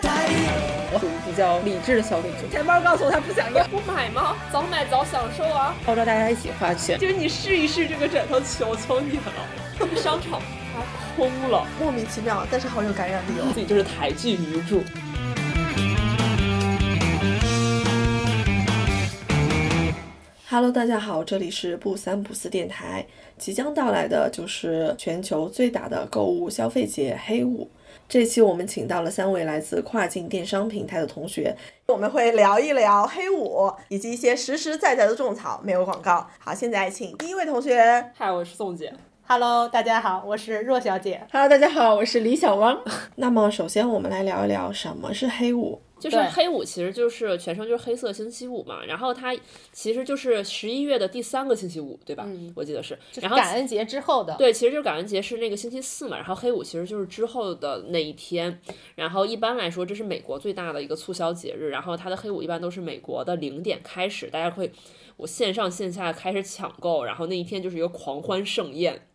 [0.00, 4.34] 我属于比较理智的消费者，钱包告诉我他不想要，不买吗？
[4.50, 5.74] 早买早享受啊！
[5.84, 9.32] 号召大家一起花钱，就是你试一试这个枕头，求求你了。
[9.96, 10.40] 商场
[10.74, 10.82] 它
[11.14, 13.50] 空了，莫名其妙，但是好有感染力哦。
[13.52, 14.82] 自己就是台剧女主。
[20.48, 23.06] Hello，大家好，这里是不三不四电台。
[23.36, 27.70] 即将到来的就是全球最大的购物消费节黑五。
[28.08, 31.56] 这期我们请到了三位来自跨境电商平台的同学，
[31.88, 36.26] 我们会聊一聊黑五以及一些实实在在的种草，没有广告。
[36.38, 38.10] 好，现在请第一位同学。
[38.14, 38.92] 嗨，我是宋姐。
[39.26, 41.22] Hello，大家好，我是若小姐。
[41.32, 42.78] Hello，大家好，我是李小汪。
[43.16, 45.80] 那么首先我们来聊一聊什么是黑五。
[46.10, 48.84] 就是黑五，其实就是全称就是黑色星期五嘛。
[48.84, 49.34] 然后它
[49.72, 52.26] 其实就是十一月的第三个星期五，对吧？
[52.54, 52.98] 我记得是。
[53.20, 54.34] 然后感恩节之后的。
[54.36, 56.16] 对，其实就是感恩节是那个星期四嘛。
[56.16, 58.60] 然后黑五其实就是之后的那一天。
[58.94, 61.70] 然后一般来说，这是美国最大的一个促销节日。
[61.70, 64.72] 然后它的黑五一般都是美国的零点开始，大家会
[65.16, 69.06] 我线上线下开始抢购，然后那一天就是一个狂欢盛宴。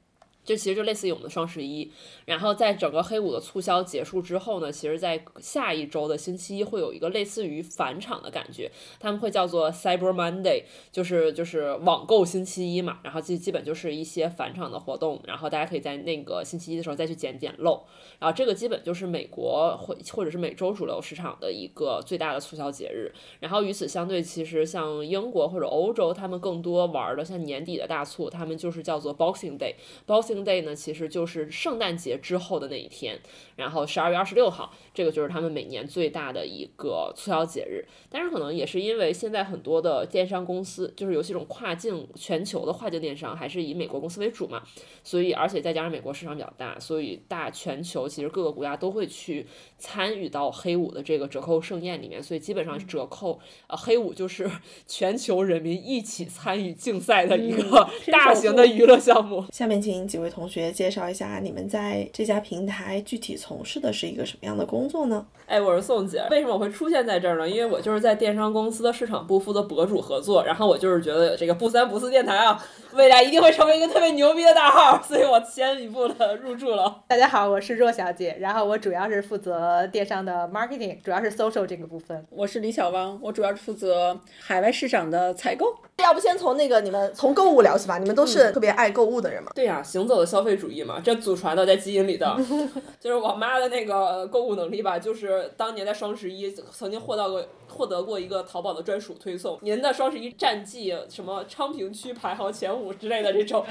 [0.48, 1.92] 就其实就类似于我们的双十一，
[2.24, 17.84] 然后在整个黑五的促销结束之后呢，其实，在下一周的星期一会有一个类似于返场的感觉，他们会叫做 Cyber Monday，就是就是网购星期一嘛，然后基基本就是一些返场的活动，然后大家可以在那个星期一的时候再去捡捡漏，
[18.20, 30.37] 然后这个基本就是美国或或者是美洲主流市场的一个最大的促销节日，然后与此相对，其实像英国或者欧洲，他们更多玩的像年底的大促，他们就是叫做 Boxing Day，Boxing。
[30.44, 33.20] Day 呢，其实就是圣诞节之后的那一天，
[33.56, 37.86] 然后十二月二十六号，这个就是他们每年最大的一个促销节日。
[38.10, 44.64] 但是可能也是因为现在很多的电商公司，就是尤其这种跨境全球的跨境电商，还是以美国公司为主嘛，
[45.04, 49.46] 所以而且再加上美国市场比较大，所以大全球其实各个国家都会去
[49.78, 54.50] 参与到黑五的这个折扣盛宴里面，所以基本上折扣，呃，黑五就是
[54.88, 59.46] 全球人民一起参与竞赛的一个 大型的娱乐项目。
[59.52, 60.27] 下面请几位。
[60.30, 65.26] 同学介绍一下，你们在这家平台具体从事的是一个什么样的工作呢？
[65.46, 67.50] 哎，我是宋姐，为什么我会出现在这儿呢？
[67.50, 72.62] 因为我就是在电商公司的市场部负责博主合作，然后我就是觉得这个不三不四电台啊，
[72.94, 77.04] 未来一定会成为一个特别牛逼的大号， 所以我先一步的入驻了。
[77.08, 82.26] 大家好，我是若小姐，然后我主要是负责电商的 marketing，主要是 social 这个部分。
[82.30, 85.66] 我是李小汪，我主要是负责海外市场的采购。
[86.04, 89.52] 要不先从那个你们从购物聊起吧，你们都是特别爱购物的人嘛？
[89.56, 92.38] 对呀，行走的消费主义嘛，这祖传的在基因里的，
[93.00, 103.66] 就是我妈的那个购物能力吧，就是当年在双十一曾经获到过获得过一个淘宝的专属推送，您的双十一战绩什么昌平区排行前五之类的这种，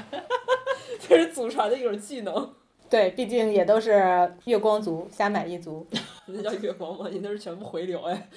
[1.07, 2.53] 这是祖传的一种技能。
[2.89, 5.85] 对，毕竟也都是月光族，瞎买一族。
[6.27, 7.07] 那叫月光吗？
[7.11, 8.29] 你那是全部回流哎。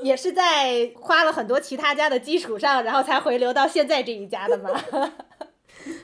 [0.00, 4.70] 也是在花了很多其他家的基础上，然后才回流到现在这一家的嘛。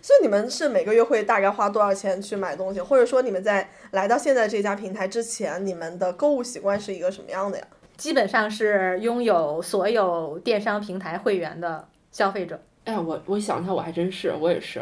[0.03, 7.67] 所以你们是每个月会大概花多少钱去买东西，或者说你们在来到现在这家平台之前，你们的购物习惯是一个什么样的呀？
[7.97, 12.61] 基本上是拥有所有电商平台会员的消费者。
[12.85, 14.81] 哎，我我想一下，我还真是，我也是。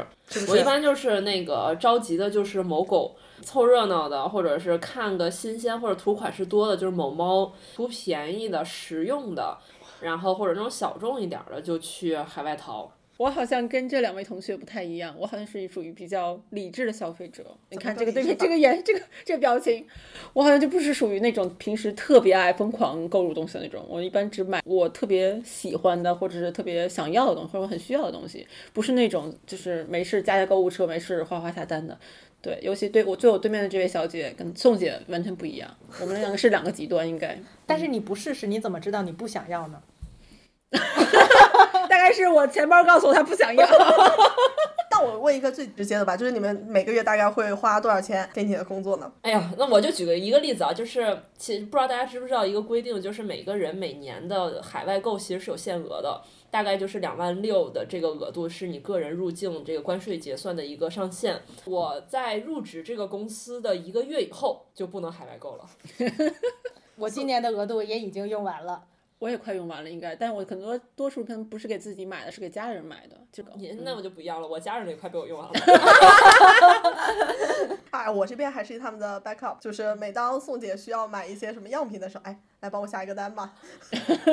[0.49, 3.17] 我一般就是那个着急的，就是某狗。
[3.41, 9.57] 凑热闹的，或者是看个新鲜或者图款式多的，就是某猫图便宜的、实用的，
[10.01, 12.91] 然后或者那种小众一点的，就去海外淘。
[13.19, 17.45] 我好像跟这两位同学不太一样，我好像是属于比较理智的消费者。
[17.71, 19.85] 你看这个对面这个眼，这个这个表情，
[20.33, 23.85] 我好像就不是属于那种平时特别爱疯狂购入东西的那种。
[23.89, 31.99] 我一般只买我特别喜欢的，或者是特别想要的东西，或者我很需要的东西，不是那种就是没事加加购物车，没事哗哗下单的。
[32.41, 35.69] 对，尤其对我坐我对面的这位小姐跟宋姐完全不一样，
[36.01, 37.37] 我们两个是两个极端应该。
[37.67, 39.83] 但是你不试试，你怎么知道你不想要呢？
[41.89, 43.67] 大概是我钱包告诉我他不想要。
[44.91, 49.13] 那我问一个最直接的吧，就是你们每个月大概会花多少钱给你的工作呢？
[49.23, 56.21] 哎呀，那我就举个一个例子啊，就是其实不知道大家知不知道一个规定，就是每个人每年的海外购其实是有限额的，
[56.51, 61.41] 大概就是两万六的这个额度是你个人入境这个关税结算的一个上限。
[61.67, 65.65] 我在入职这个公司的一个月以后就不能海外购了。
[66.97, 68.83] 我今年的额度也已经用完了。
[69.19, 73.17] 我也快用完了，应该，但我很多多数可能不是给自己买的，是给家人买的。
[73.33, 75.55] 这个您那我就不一样了，我家人也快被我用完了。
[77.91, 83.53] 哎，我这边还是他们的 backup，就是每当宋姐需要买一些什么样品的时候，哎，来帮我下一个单吧。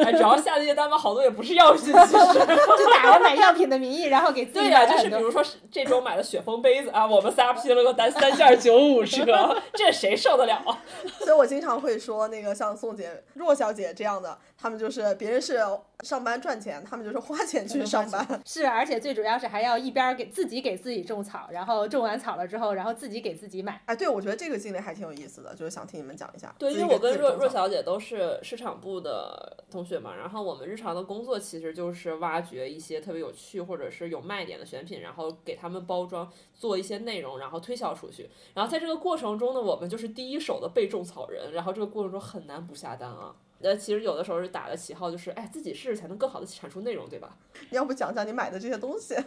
[0.03, 1.93] 哎，主要下这些单吧，好多也不是样品，其实
[2.37, 4.85] 就打着买样品的名义，然后给自己对呀。
[4.85, 10.77] 就是比如说是这周买的雪峰杯子啊，我们仨批了个单，三件九五折，这谁受得了啊？
[11.19, 15.59] 所以我经常会说，那个像宋姐、若小姐这样的，他们就是别人是
[16.01, 18.41] 上班赚钱，他们就是花钱去上班。
[18.45, 23.81] 是，而且最主要是还要一边儿给自己给自己种草，然后种完草了之后，然后自己给自己买。
[23.85, 26.53] 哎，对，我觉得这个经历还挺有意思的，就是想听你们讲一下。
[26.59, 38.29] 对，因为我跟若若小姐都是市场部的同学嘛，然后我们日常的工作其实就是挖掘一些特别有趣或者是有卖点的选品，然后给他们包装，做一些内容，然后推销出去。
[38.53, 43.33] 然后在这个过程中呢，我们就是第一手的被种草人，然后这个过程中很难不下单啊。
[43.61, 47.37] 呃，其实有的时候是打的旗号，就是哎，自己试试才能更好的产出内容，对吧？
[47.71, 49.15] 你要不讲讲你买的这些东西？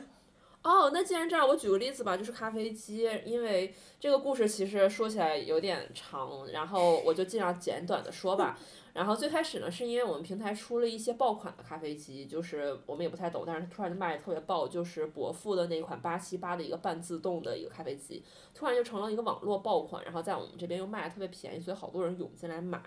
[0.62, 8.58] 哦，那既然这样，我举个例子吧，就是咖啡机，因为这个故事其实说起来有点长，然后我就尽量简短的说吧。
[8.92, 22.80] 然后最开始呢，是因为我们平台出了一些爆款的咖啡机，就是我们也不太懂，但是突然就卖的特别爆，就是伯父的那款八七八的一个半自动的一个咖啡机，突然就成了一个网络爆款，然后在我们这边又卖的特别便宜，所以好多人涌进来买。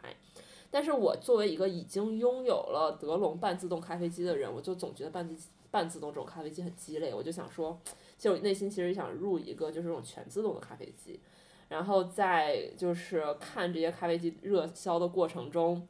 [0.71, 7.77] 但是我作为一个已经拥有了德龙半自动咖啡机的人，我就总觉得半自半自动这种咖啡机很鸡肋，我就想说，
[8.18, 11.19] 其实我内心其实想入一个就是这种全自动的咖啡机，
[11.69, 15.88] 然后在就是看这些咖啡机热销的过程中，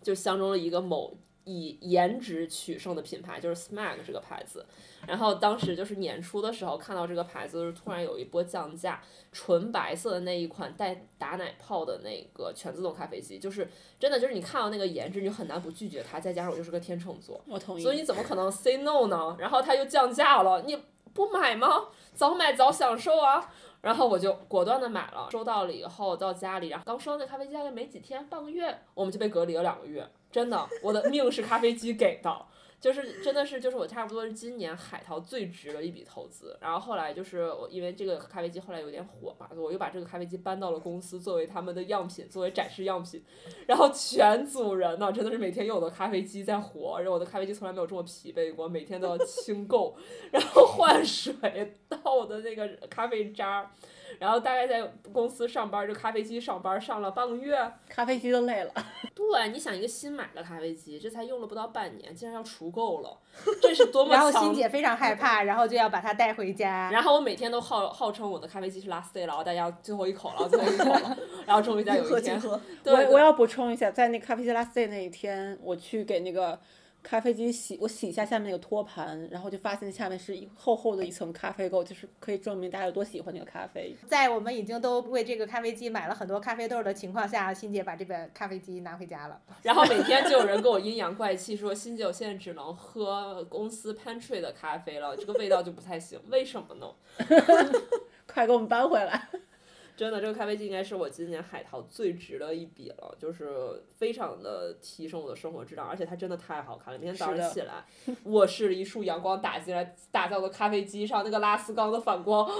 [0.00, 4.64] 就相中了一个某以颜值取胜的品牌，就是 Smag 这个牌子。
[5.06, 9.02] 然后当时就是年初的时候看到这个牌子，就是突然有一波降价，
[9.32, 13.68] 纯白色的那一款带打奶泡的那个全自动咖啡机，就是
[13.98, 16.20] 真的就是你看到那个颜值，你就很难不拒绝它。
[16.20, 17.82] 再加上我就是个天秤座，我同意。
[17.82, 19.36] 所以你怎么可能 say no 呢？
[19.38, 20.80] 然后它又降价了，你
[21.12, 21.88] 不买吗？
[22.14, 23.52] 早买早享受啊！
[23.80, 32.46] 然后我就果断的买了，收到了以后到家里，然后刚收到那咖啡机大概没几天，半个月我们就被隔离了两个月，真的，我的命是咖啡机给的。
[32.82, 36.58] 就是真的是，就是我差不多是今年海淘最值的一笔投资。
[36.60, 43.22] 然后后来就是我因为这个咖啡机后来有点火嘛，我又把这个咖啡机搬到了公司作为他们的样品，作为展示样品。
[43.68, 49.94] 然后全组人呢，真的是每天用我的咖啡机在活，然后我的咖啡机从来没有这么疲惫过，每天都要清垢，
[50.32, 53.70] 然后换水，倒我的那个咖啡渣。
[54.18, 57.56] 然后大概在公司上班，这咖啡机上班上了半个月，
[57.88, 58.72] 咖啡机都累了。
[59.16, 63.18] 对，你想一个新买的咖啡机，这才用了不到半年，竟然要除垢了，
[63.60, 66.90] 这是多么 然后强欣姐非常害怕，然后就要把它带回家。
[66.90, 71.16] 然后我每天都号号称我的咖啡机是 last day 了，大家最后一口了，最后一口了，
[71.46, 72.60] 然后终于在 有一天，喝请喝。
[72.82, 76.58] 对我我要补充一下，在那咖啡机 last day 那一天，我去给那个
[77.02, 83.94] 咖啡机洗，我洗一下下面那个托盘，然后就发现下面是一厚厚的一层咖啡垢，就是可以证明大家有多喜欢那个咖啡。
[84.06, 89.40] 在我们已经都为这个咖啡机买了很多咖啡豆的情况下，欣姐把这个咖啡机拿回家了。
[89.62, 96.86] 然后每天就有人跟我阴阳怪气说，欣姐我现在只能喝公司 pantry 的咖啡了，这个味道就不太行，为什么呢？
[98.32, 99.28] 快给我们搬回来！
[99.96, 106.98] 真的，这个咖啡机应该是我今年海淘最值的一笔了，就是非常的提升我的生活质量，而且它真的太好看了。
[106.98, 107.84] 每天早上起来，
[108.24, 112.50] 卧室一束阳光打进来，打在我的咖啡机上，那个拉丝钢的反光，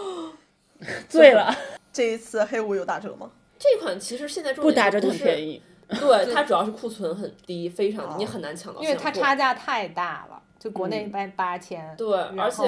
[1.09, 1.55] 醉了，
[1.93, 3.31] 这一次黑五有打折吗？
[3.59, 5.63] 这款其实现在重不打折就点不是很便宜。
[5.89, 12.63] 对，它主要是库存很低，非常低你哦很难抢到因为它差价太大了，就国内卖八千、对，而且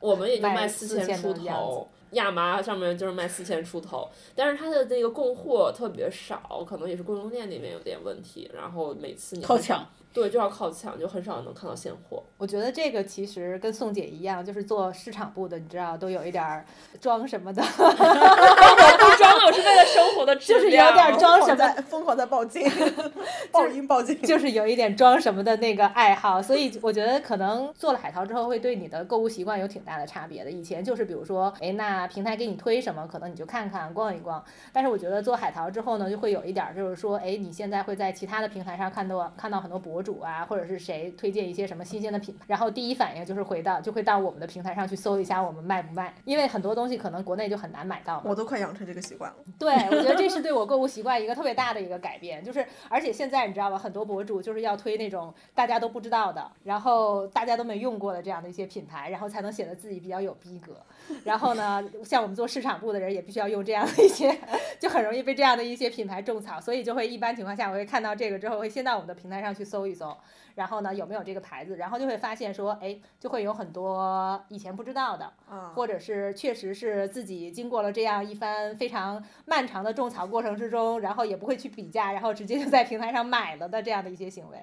[0.00, 12.22] 我们也就卖卖四千出头，亚麻上面就是卖四千出头，但是它的那个供货特别少，可能也是供应链那边有点问题，然后每次你靠抢，对，就要靠抢，就很少能看到现货。
[12.38, 16.64] 我觉得这个其实跟宋姐一样，就是做市场部的，你知道都有一点儿
[17.00, 17.62] 装什么的，
[19.18, 20.94] 装的，我是为了生活的质就是有量。
[20.94, 22.66] 点装什么疯狂在报警，
[23.52, 24.20] 爆音报警。
[24.22, 30.50] 就是有一点装什么的那个爱好，所以我觉得可能做了海淘之后，会对你的购物习惯有挺大的差别的。
[30.50, 34.42] 以前就是比如说，哎，那平台给你推什么，可能你就看看逛一逛。
[34.72, 48.22] 但是我觉得做海淘之后呢，就会有一点儿就是说，哎，你现在会在其他的平台上看到看到很多博主啊，或者是谁推荐一些什么新鲜的品牌，然后第一反应就是回到就会到我们的平台上去搜一下我们卖不卖，因为很多东西可能国内就很难买到嘛。
[48.24, 49.36] 我都快养成这个习惯了。
[49.58, 60.76] 对，我觉得这是对我购物习惯一个特别大的一个改变，就是而且现在你知道吧，很多博主就是要推那种大家都不知道的，然后大家都没用过的这样的一些品牌，然后才能显得自己比较有逼格。
[61.24, 64.36] 然后呢，像我们做市场部的人也必须要用这样的一些，
[64.78, 70.16] 就很容易被这样的一些品牌种草，所以就会一般情况下我会看到这个之后会先到我们的平台上去搜一搜，
[70.54, 84.58] 然后呢有没有这个牌子，然后就会发现说，哎，就会有很多以前不知道的，啊，或者是确实是自己经过了这样一番非常漫长的种草过程之中，然后也不会去比价，然后直接就在平台上买了的这样的一些行为，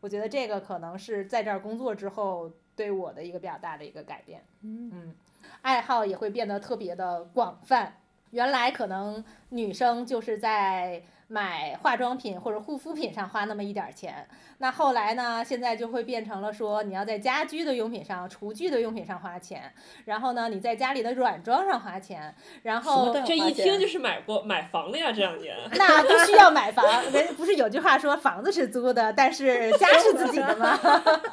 [0.00, 4.44] 我觉得这个可能是在这儿工作之后对我的一个比较大的一个改变。
[4.62, 5.14] 嗯，
[5.62, 7.94] 爱好也会变得特别的广泛。
[8.30, 14.26] 原来可能女生就是在买化妆品或者护肤品上花那么一点儿钱，
[14.58, 19.70] 那后来呢，现在就会变成了说你要在家居的用品上、厨具的用品上花钱，
[20.06, 25.54] 然后呢，你在家里的软装上花钱，然后这一听就是买过买房了呀，这两年。
[25.76, 26.84] 那必须要买房。
[27.12, 30.80] 人不是有句话说房子是租的，但是家是自己的吗？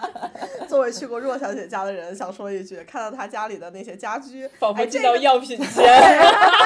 [0.68, 5.86] 作为去过若小姐家的人，想说一句，看到她家里的那些家居，仿佛哎，进到这个样品 间。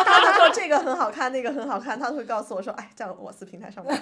[0.04, 4.00] 她说这个很好看，那个很好看，她会告诉我说，哎，这样我司平台上面。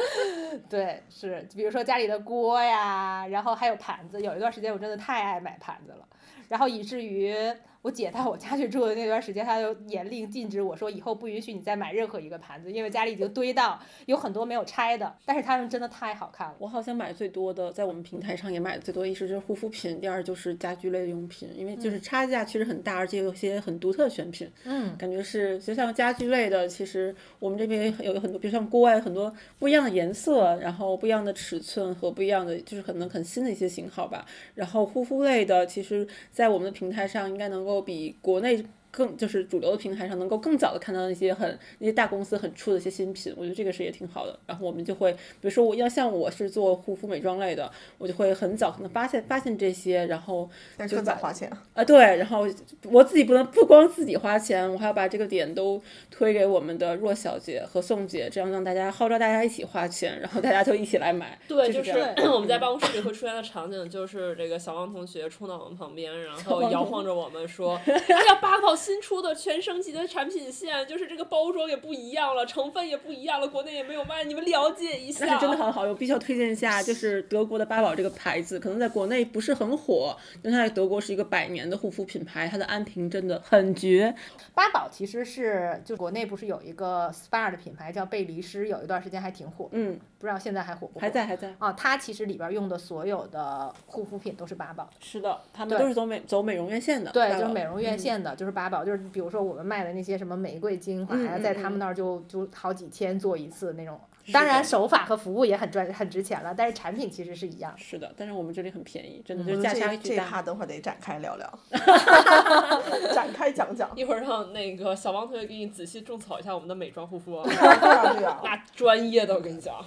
[0.68, 4.20] 对，是，比如说家里的锅呀，然后还有盘子。
[4.20, 6.08] 有一段时间我真的太爱买盘子了，
[6.48, 7.34] 然后以至于
[7.84, 16.54] 我姐到我家去住的那段时间，她就严令禁止我说以后不允许你再买任何一个盘子，因为家里已经堆到有很多没有拆的，但是它们真的太好看了。
[16.58, 34.24] 我好像买最多的，在我们平台上也买的最多，一是就是护肤品，第二就是家居类的用品，因为就是差价其实很大，而且有些很独特的选品，嗯，感觉是就像家居类的，其实我们这边有很多，比如像国外很多不一样的颜色，然后不一样的尺寸和不一样的，就是可能很新的一些型号吧。
[34.54, 38.64] 然后护肤类的，其实在我们的平台上应该能够比国内。
[38.94, 44.38] 更就是主流的平台上能够更早的看到那些很那些大公司很出的一些新品，我觉得这个是也挺好的。
[44.46, 51.50] 然后我们就会，比如说我要像我是做护肤美妆类的，我就会很早可能发现发现这些，然后但是更早花钱。
[51.72, 52.46] 啊，对，然后
[52.84, 61.36] 我自己不能不光自己花钱，我还要把这个点都推给我们的若小姐和宋姐，这样让大家号召大家一起花钱，然后大家就一起来买。
[61.48, 84.14] 对，就就是 我们在办公室里会出现的场景，就是这个小王同学冲到我们旁边，然后摇晃着我们说：“哎呀，八宝新出的全升级的产品线，就是这个包装也不一样了，成分也不一样了，国内也没有卖，你们了解一下。”但是真的很好用，必须要推荐一下，就是德国的八宝这个牌子，可能在国内不是很火，但它在德国是一个百年的护肤品牌，它的安瓶真的很绝。
[84.54, 91.00] 八宝其实是就国内不是有一个 SPA 的品牌叫贝黎诗，有一段时间还挺火，嗯，不知道现在还火不火？
[91.00, 91.54] 还在还在。
[91.58, 97.10] 啊，它其实里边用的所有的护肤品都是八宝，是的，他们都是走美走美容院线的。
[97.12, 104.00] 对，就是美容院嗯线的，就是八宝，就是比如说我们卖的那些什么玫瑰精华呀，在他们那儿就就好几千做一次那种。
[104.32, 107.74] 当然手法和服务也很赚很值钱了，但是产品其实是一样。
[107.76, 110.24] 是的，但是我们这里很便宜，真的嗯就是价这这差巨大。
[110.24, 111.58] 趴等会儿得展开聊聊，
[113.12, 113.90] 展开讲讲。
[113.94, 119.84] 一会儿让那个小王同学给你仔细种草一下我们的美妆护肤啊， 对啊对啊， 那专业的我跟你讲。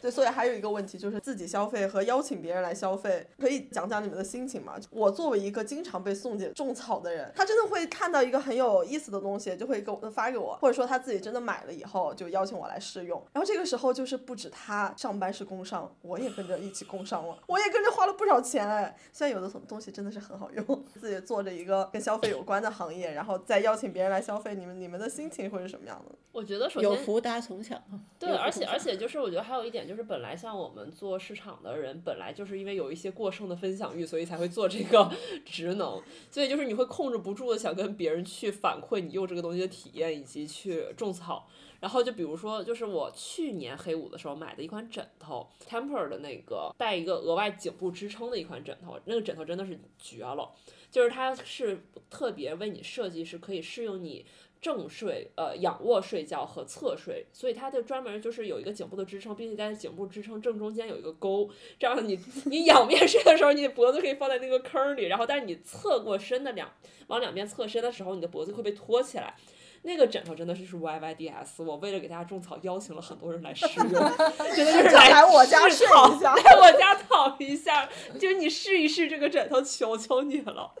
[0.00, 4.74] 对，所以还有一个问题就是自己消费和邀请别人来消费，可以讲讲你们的心情吗？
[4.90, 13.20] 我作为一个经常被宋姐种草的人，她真的会看到一个很有意思的东西，就会给我发给我，或者说她自己真的买了以后就邀请我来试用。
[13.32, 18.96] 然后这个时候就是不止他上班是工伤，我也跟着一起工伤了，我也跟着花了不少钱哎。
[19.12, 26.14] 虽然有的东西真的是很好用，自己做着一个跟消费有关的行业，然后再邀请别人来消费，你们你们的心情会是什么样的？
[26.32, 27.80] 我觉得首先有福大家从享。
[28.18, 35.10] 对，而且而且就是我觉得还有一点就是，本来像我们做市场的人，本来就是因为有一些过剩的分享欲，所以才会做这个
[35.44, 36.00] 职能。
[36.30, 41.48] 所以就是你会控制不住的想跟别人去反馈你用这个东西的体验，以及去种草。
[41.80, 50.50] 然后就比如说，就是我去年黑五的时候买的一款枕头，Temper 的那个带一个额外颈部支撑的一款枕头，那个枕头真的是绝了。
[50.90, 54.24] 就是它是特别为你设计，是可以适用你
[54.60, 66.72] 正睡、呃仰卧睡觉和侧睡，所以它就专门就是有一个颈部的支撑，并且在颈部支撑正中间有一个沟，这样你你仰面睡的时候，你的脖子可以放在那个坑里，然后但是你侧过身的两
[67.08, 69.36] 往两边侧身的时候，你的脖子会被托起来。
[69.82, 73.90] 那个枕头真的是是 YYDS，我为了给大家种草，邀请了很多人来试用，
[74.54, 80.74] 真的就是来来我家睡试一下来我家躺一下，就是你试一试这个枕头，求求你了。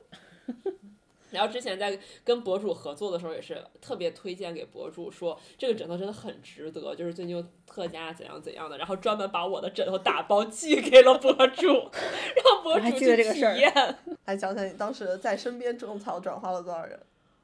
[1.30, 13.70] 然后之前在跟博主合作的时候，也是特别推荐给博主说这个枕头真的很值得，就是最近有特价怎样怎样的，然后专门把我的枕头打包寄给了博主，让博主去体验。
[14.24, 16.98] 来讲讲你当时在身边种草转化了多少人？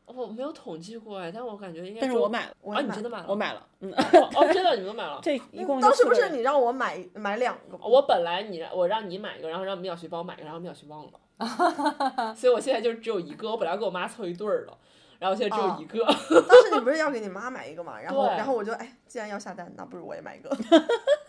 [0.07, 2.01] 我没有统计过哎，但我感觉应该。
[2.01, 3.27] 但是我买了，啊，我也买你真的买了？
[3.29, 5.19] 我买了，嗯，哦哦，真的，你们都买了。
[5.23, 7.85] 这一共就当时不是你让我买买两个吗？
[7.87, 13.51] 我本来你让我让你买一个，然后让米小徐帮我买一个，然后米小徐忘了， 所以我现在就只有一个。
[13.51, 14.73] 我本来给我妈凑一对儿的，
[15.19, 16.05] 然后现在只有哦一个。
[16.49, 18.01] 当时你不是要给你妈买一个嘛？
[18.01, 20.51] 然后然后我就哎，既然要下单，那不如我也买一个。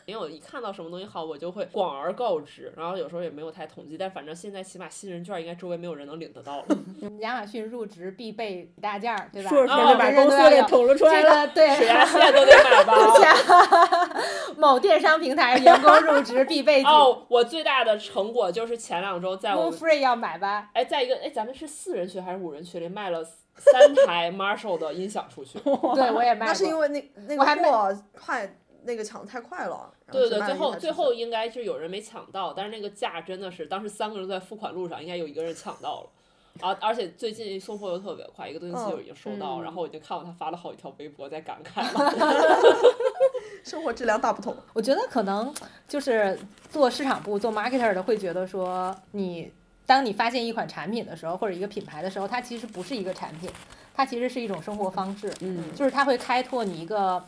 [0.06, 6.66] 因为我一看到什么东西好，我就会广而告之，然后有时候也没有太统计，但反正现在起码新人券应该周围没有人能领得到了。
[7.22, 9.50] 亚马逊入职必备几大件儿，对吧？
[9.50, 11.48] 说着说哦着把人人公司给捅了出来这了。
[11.48, 12.96] 个对，水压线都得买吧。
[14.58, 20.70] 某电商平台员工入职必备哦，我最大的成果就是前两周在我 Free 要买吧？
[20.74, 25.60] 哎，在一个哎，咱们是四人群还是五人群里卖了三台 Marshall 的音响出去。
[25.60, 26.52] 对，我也卖了。
[26.52, 28.56] 那是因为那那我还没个货快，
[28.86, 29.92] 那个抢太快了。
[30.12, 36.10] 对对对，最后最后应该是有人没抢到，但是那个价真的是当时三个人都在付款路上，应该有一个人抢到了。
[36.62, 42.14] 而而且最近送货又特别快，一个多星期就已经收到，然后我已经看到他发了好几条微博在感慨了。
[43.66, 44.56] 生活质量大不同。
[44.72, 45.54] 我觉得可能
[45.88, 46.40] 就是
[46.70, 49.52] 做市场部、做 marketer 的会觉得说，你
[49.86, 53.50] 当你发现一款产品的时候，或者一个品牌的时候，它其实不是一个产品，
[53.94, 55.34] 它其实是一种生活方式。
[55.42, 57.22] 嗯，就是它会开拓你一个，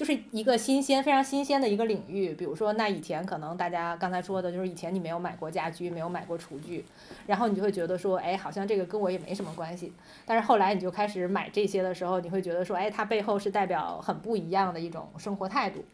[0.00, 2.32] 就是一个新鲜、非常新鲜的一个领域。
[2.32, 6.82] 比如说，那以前可能大家刚才说的，就是以前你没有买过家居，没有买过厨具，
[7.26, 9.92] 然后你就会觉得说，哎，好像这个跟我也没什么关系。
[10.24, 15.84] 但是后来你就开始买这些的时候，你会觉得说，哎，它背后是代表很不一样的一种生活态度，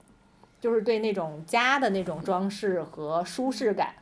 [0.61, 3.93] 就是对那种家的那种装饰和舒适感。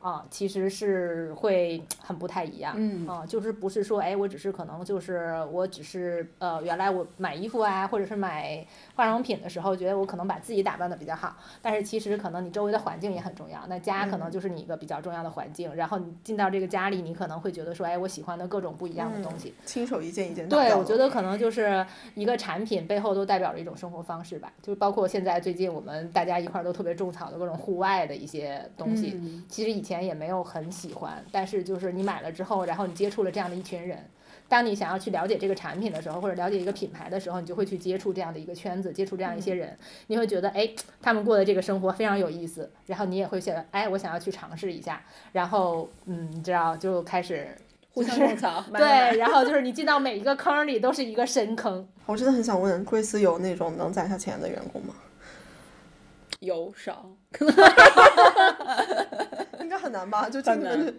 [0.00, 3.06] 啊，其实是会很不太一样，嗯。
[3.06, 29.44] 啊，就是不是说，哎，我只是可能就是我只是呃，原来我买衣服啊，或者是买化妆品的时候，觉得我可能把自己打扮的比较好，但是其实可能你周围的环境也很重要，那家可能就是你一个比较重要的环境，然后你进到这个家里，你可能会觉得说，哎，我喜欢的各种不一样的东西，亲手一件一件对，我觉得可能就是一个产品背后都代表着一种生活方式吧，就是包括现在最近我们大家一块儿都特别种草的各种户外的一些东西，嗯。
[29.48, 34.04] 其实以前也没有很喜欢，但是就是你买了之后，然后你接触了这样的一群人。
[34.48, 39.78] 当你想要去了解这个产品的时候，或者了解一个品牌的时候，你就会去接触这样的一个圈子，接触这样一些人，
[40.08, 40.68] 你会觉得，哎，
[41.00, 47.56] 他们过的这个生活非常有意思，然后你也会想，哎，我想要去尝试一下，然后，嗯，你知道，就开始
[47.92, 51.88] 互相就是种草， 买买买对，然后就是你进到每一个坑里都是一个深坑。
[52.06, 54.94] 我真的很想问，贵司有那种能攒下钱的员工吗？
[56.40, 57.08] 有少。
[59.60, 60.28] 应该很难吧？
[60.28, 60.92] 就听你们这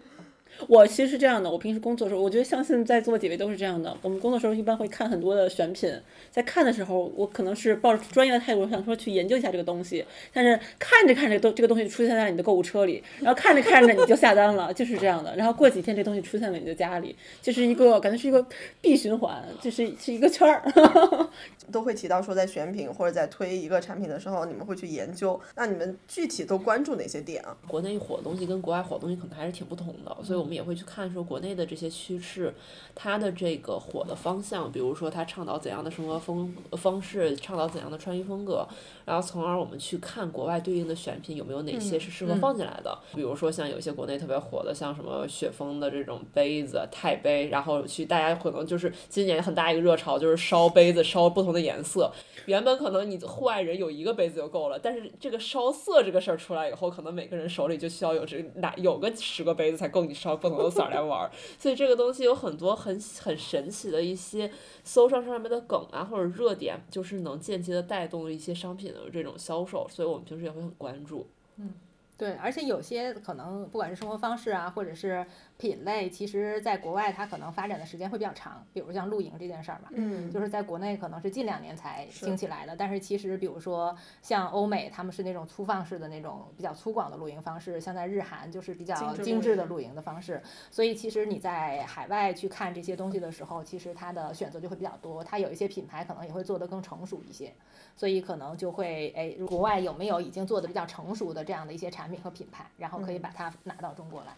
[0.67, 3.95] 我其实是这样的，我平时工作的时候，我觉得相信在座几位都是这样的。
[4.01, 5.91] 我们工作的时候一般会看很多的选品，
[6.29, 15.35] 在看的时候，我可能是抱着专业的态度，想说去研究一下这个东西，但是看着看着都这个东西就出现在你的购物车里，然后看着看着你就下单了，就是这样的。
[15.35, 18.45] 然后过几天这东西出现在你的家里，就是一个感觉是一个
[18.81, 20.63] 闭循环，就是是一个圈儿。
[21.71, 25.39] 都会提到说，在选品或者在推一个产品的时候，你们会去研究。
[25.55, 27.55] 那你们具体都关注哪些点啊？
[27.65, 32.53] 国内火的东西跟国外火的东西可能还是挺不同的，所以我们也会去看说国内的这些趋势，
[32.93, 38.67] 它的这个火的方向，比如说它倡导怎样的生活风方式，倡导怎样的穿衣风格，
[39.05, 52.11] 然后从而我们去看国外对应的选品有没有哪些是适合放进来的，比如说像有些国内特别火的，像什么雪峰的这种杯子、钛杯，然后去大家可能就是今年很大一个热潮，就是烧杯子烧不同的颜色，
[52.45, 61.31] 原本可能你户外人有一个杯子就够了，但是这个烧色这个事儿出来以后，可能每个人手里就需要有这哪有个十个杯子才够你烧不同的色儿来玩儿。
[61.57, 64.51] 所以这个东西有很多很很神奇的一些
[64.83, 71.27] 搜上上面的梗啊，或者热点，就是能间接的带动一些商品的这种销售，所以我们平时也会很关注。
[71.57, 71.73] 嗯
[72.17, 75.25] 对，而且有些可能不管是生活方式啊，或者是
[75.61, 79.89] 品类，其实在国外它可能发展的时间会比较长，比如像露营这件事儿嘛。
[79.91, 90.41] 嗯就是在国内可能是近两年才兴起来的，但是其实比如说像欧美，他们是那种粗放式的那种比较粗犷的露营方式，像在日韩就是比较精致的露营的方式。
[90.71, 97.53] 所以其实你在海外去看这些东西的时候，其实它的选择就会比较多，它有一些品牌可能也会做得更成熟一些，
[97.95, 104.33] 所以可能就会哎，国外有没有已经做的比较成熟的这样的一些产品和品牌，然后可以把它拿到中国来。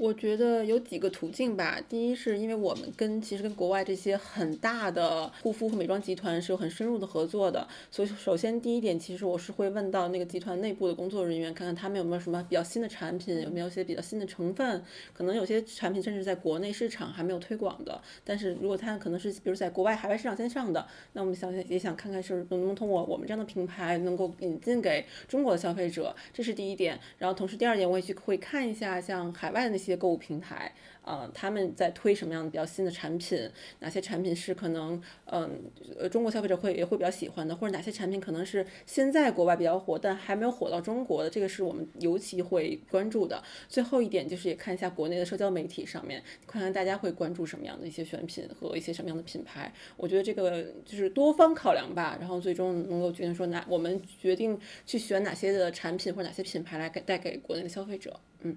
[0.00, 1.78] 我觉得有几个途径吧。
[1.86, 14.82] 第一是因为我们跟其实跟国外这些很大的护肤和美妆集团是有很深入的合作的，所以首先第一点，其实我是会问到那个集团内部的工作人员，看看他们有没有什么比较新的产品，有没有一些比较新的成分。
[15.12, 26.98] 可能有些产品甚至在国内市场还没有推广的，但是如果它可能是比如在国外海外市场先上的，那我们想也想看看是能不能通过我们这样的品牌能够引进给中国的消费者，这是第一点。
[27.18, 30.50] 然后同时第二点，我也去会看一下像海外的那些些购物平台。
[30.50, 33.48] 牌，呃，他们在推什么样的比较新的产品，
[33.78, 43.40] 哪些产品是可能嗯呃中国消费者会也会比较喜欢的，或者哪些产品可能是现在国外比较火，但还没有火到中国的，这个是我们尤其会关注的。
[43.68, 49.72] 最后一点就是也看一下国内的社交媒体上面，看看大家会关注什么样的一些选品和一些什么样的品牌。
[49.96, 58.18] 我觉得这个就是多方考量吧，然后最终能够决定说哪我们决定去选哪些的产品或者哪些品牌来给带给国内的消费者。
[58.42, 58.56] 嗯，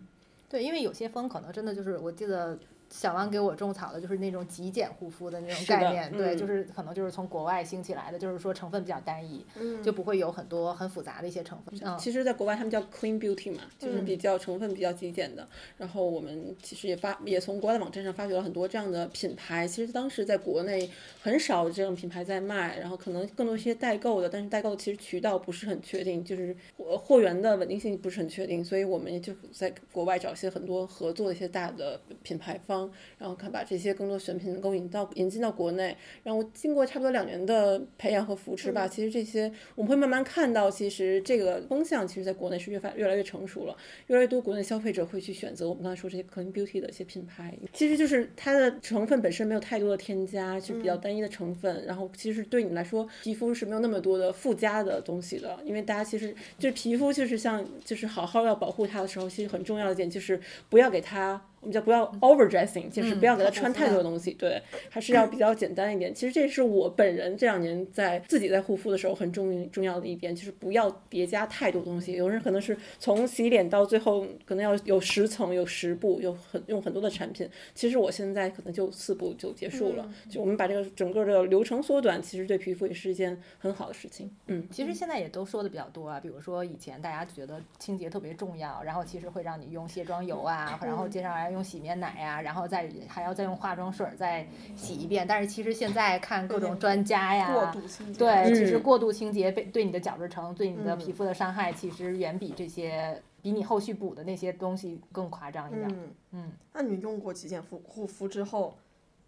[0.54, 2.56] 对，因为有些风可能真的就是我记得。
[2.94, 9.44] 小王给我种草的就是那种极简护肤的那种概念，对，就是可能就是从国外兴起来的，就是说成分比较单一，
[9.82, 11.80] 就不会有很多很复杂的一些成分。
[11.84, 15.46] 嗯，其实，在国外他们叫 clean beauty 嘛，就是比较成分比较极简的。
[15.76, 19.68] 然后我们其实也发也从国外的网站上发掘了很多这样的品牌。
[19.68, 20.88] 其实当时在国内
[21.20, 32.83] 很少这种品牌在卖，然后可能更多一些代购的，但是代购其实渠道不是很确定，就是货源的稳定性不是很确定，所以我们也就在国外找一些很多合作的一些大的品牌方。
[33.17, 43.76] 然后看把这些更多选品能够引到引进到国内，然后经过差不多两年的培养和扶持吧，其实这些我们会慢慢看到，其实这个风向其实在国内是越发越来越成熟了，
[44.08, 61.41] 越来越多国内消费者会去选择我们刚才说这些 clean beauty 的一些品牌，其实就是它的成分本身没有太多的添加，是比较单一的成分，然后其实对你来说皮肤是没有那么多的附加的东西的，因为大家其实就是皮肤就是像就是好好要保护它的时候，其实很重要的一点就是不要给它。
[61.63, 66.13] 我们叫不要 overdressing，就是不要给他穿太多的东西，对，还是要比较简单一点。
[66.13, 72.12] 其实这是我本人这两年在自己在护肤的时候很重重要的一点，就是不要叠加太多东西。
[72.15, 77.49] 有人可能是从洗脸到最后可能要有十层、有十步、有很用很多的产品。
[77.73, 84.30] 其实我现在可能就四步就结束了，就我们把这个整个的流程缩短，其实对皮肤也是一件很好的事情。
[84.47, 91.53] 嗯，其实现在也都说的比较多啊，比如说以前大家觉得清洁特别重要，然后其实会让你用卸妆油啊， 然后接下来。
[91.54, 95.26] 用洗面奶呀，然后再还要再用化妆水再洗一遍。
[95.26, 97.74] 但是其实现在看各种专家呀，
[98.18, 105.88] 对，其实过度清洁被对你的角质层、对你的皮肤的伤害，其实远比这些比你后续补的那些东西更夸张一点。
[105.89, 106.52] 嗯嗯。
[106.74, 108.76] 那你用过极简护护肤之后，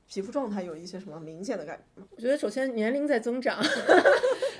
[0.07, 2.07] 皮肤状态有一些什么明显的改变吗？
[2.15, 3.57] 我觉得首先年龄在增长。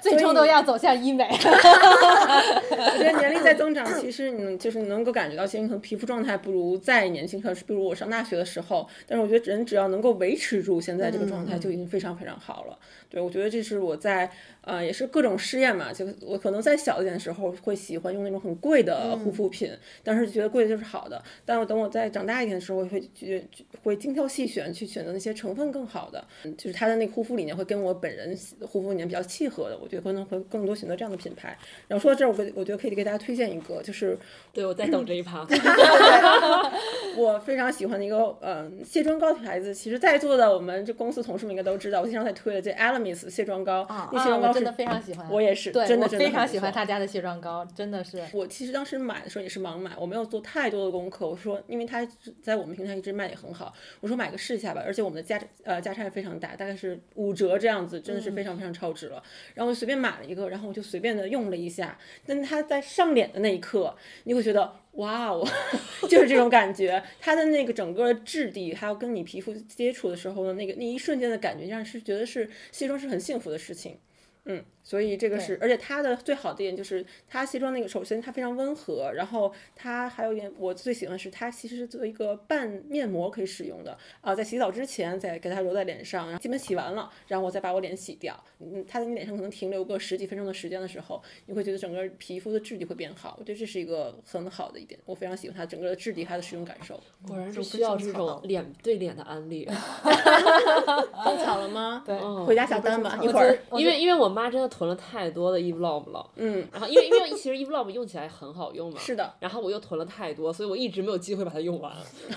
[0.10, 1.28] 最终都要走向医美。
[1.32, 8.88] 我觉得年龄在增长，其实你就是能够感觉到，其实可能皮肤状态不如再年轻，可能是比如我上大学的时候。
[9.08, 12.78] 但是我觉得人只要能够维持住现在这个状态，就已经非常非常好了。
[13.10, 14.30] 对，我觉得这是我在
[14.62, 15.92] 呃，也是各种试验嘛。
[15.94, 19.72] 就我可能在小一点的时候会喜欢用那种很贵的护肤品，
[20.04, 21.22] 但是觉得贵的就是好的。
[21.46, 23.44] 但我等我再长大一点的时候，会觉
[23.84, 26.24] 会精挑细选去选择那些成分更好的，
[26.58, 29.78] 就是它的那个护肤理念会跟我本人护肤理念比较契合的。
[29.78, 31.58] 我觉得可能会更多选择这样的品牌。
[31.88, 34.18] 然后说到这儿，我我觉得可以给大家推荐一个，就是
[34.54, 35.46] 对我在等这一趴。
[37.18, 43.84] 我非常喜欢的一个嗯卸妆膏牌子，其实在座的我们这公司同事们应该都知道，我经常在推的这 Elemis 卸妆膏。
[43.84, 44.38] 啊啊！
[44.38, 45.30] 我真的非常喜欢。
[45.30, 48.22] 我也是，对，真的非常喜欢他家的卸妆膏，真的是。
[48.34, 51.28] 我其实当时买的时候也是盲买，我没有做太多的功课。
[51.28, 52.06] 我说，因为它
[52.42, 54.82] 在我们平台一直卖也很好，我说买个试一下吧。
[54.86, 59.22] 而且我们的价呃价差也非常大，大概是五折这样子，真的是非常非常超值了。
[59.54, 61.96] 然后我随便买了一个，然后我就随便的用了一下。
[62.26, 64.82] 但它在上脸的那一刻，你会觉得。
[64.96, 65.46] 哇哦，
[66.10, 74.00] 就是这种感觉，它的那个整个质地，还有跟你皮肤接触的时候的那个那一瞬间的感觉，让人是觉得是卸妆是很幸福的事情，
[74.46, 74.64] 嗯。
[74.86, 97.02] 所以这个是，而且它的最好的一点就是它卸妆那个，首先它非常温和，然后它还有一点我最喜欢是它其实是做一个半面膜可以使用的啊，在洗澡之前再给它揉在脸上，然后基本洗完了，然后我再把我脸洗掉，嗯，它在你脸上可能停留个十几分钟的时间的时候，你会觉得整个皮肤的质地会变好，我觉得这是一个很好的一点，我非常喜欢它整个的质地，它的使用感受。
[97.28, 99.68] 果然是需要这种脸对脸的安利。
[101.26, 102.04] 种草了吗？
[102.06, 104.70] 对，回家下单吧，一会儿，因为因为我妈真的。
[104.76, 111.94] 囤了太多的 Evlog 了，嗯，然后因为因为其实 Evlog 用起来很好用嘛，是的，然后我又囤了太多，所以我一直没有机会把它用完。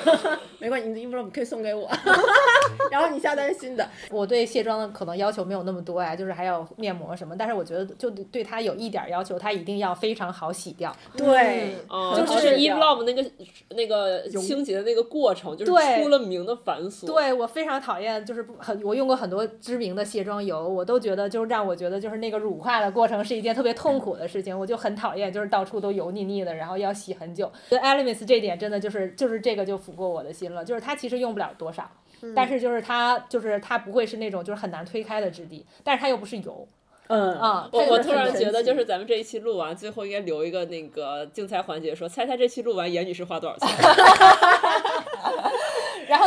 [0.60, 1.90] 没关系，你的 Evlog 可以送给我，
[2.92, 3.88] 然后你下单新的。
[4.12, 10.94] 我对卸妆的可能要求没有那么多呀，就是还有面膜什么，但是我觉得就对它有一点要求，它一定要非常好洗掉。
[11.16, 13.28] 对，就是 Evlog 那个
[13.70, 15.72] 那个清洁的那个过程，就是
[16.02, 17.04] 出了名的繁琐。
[17.06, 22.27] 对我非常讨厌，就是很我用过很多知名的卸妆油，我都觉得就是让我觉得就是那。
[22.28, 27.50] 那个乳化的过程是一件特别痛苦的事情，我就很讨厌，就是到处都油腻腻的，然后要洗很久。
[27.70, 31.90] 觉得 Elemis 这点真的就是就是这个就俘过我的心了，就是它其实用不了多少，
[32.36, 36.68] 但是就是它就是它不会是那种就是很难推开的质地，但是它又不是油。
[37.10, 43.66] 嗯啊，我我突然觉得，就是咱们这一期录完，最后应该留一个那个竞猜环节，说猜猜这期录完严女士花多少钱。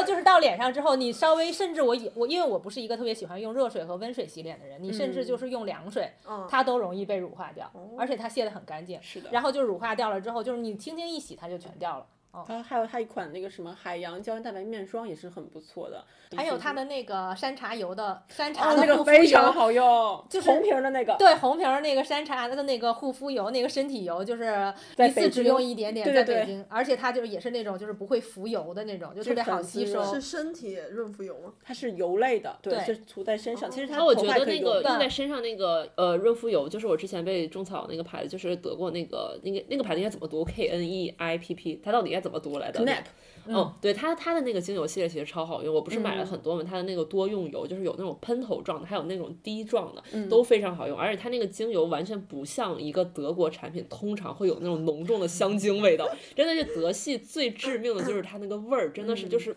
[0.04, 9.02] 就是到脸上之后，你稍微甚至我以我因为我不是一个特别喜欢用热水和温水洗脸的人，你甚至就是用凉水，嗯它都容易被乳化掉，而且它卸得很干净。
[9.02, 12.06] 是的然后就乳化掉了之后，就是你轻轻一洗，它就全掉了。
[12.46, 16.04] 它还有它一款那个什么海洋胶原蛋白面霜也是很不错的，
[16.36, 30.14] 还有它的那个山茶油的山茶哦那个的护肤非常油，好用，就是红瓶的那个，对红瓶儿那个山茶的那个护肤油，那个身体油，就是一次只用一点点，对对对在北京，而且它就是也是那种就是不会浮油的那种，就特别好吸收润。
[30.14, 31.54] 是身体润肤油吗？
[31.62, 33.70] 它是油类的，对，对是涂在身上。
[33.70, 43.04] 其实它我觉得那个用在身上那个呃润肤油，就是我之前被种草那个牌子，就是得过那个那个那个牌子应该怎么读？K N E I P P，它到底应该怎么读来的 Knap
[43.48, 59.56] 嗯，对它它的那个精油系列其实超好用，我不是买嗯了很多嘛，它的那个多用油就是有那种喷头状的，还有那种滴状的，嗯都非常好用，而且它那个精油完全不像一个德国产品通常会有那种浓重的香精味道， 真的是德系最致命的就是它那个味儿，真的是就是。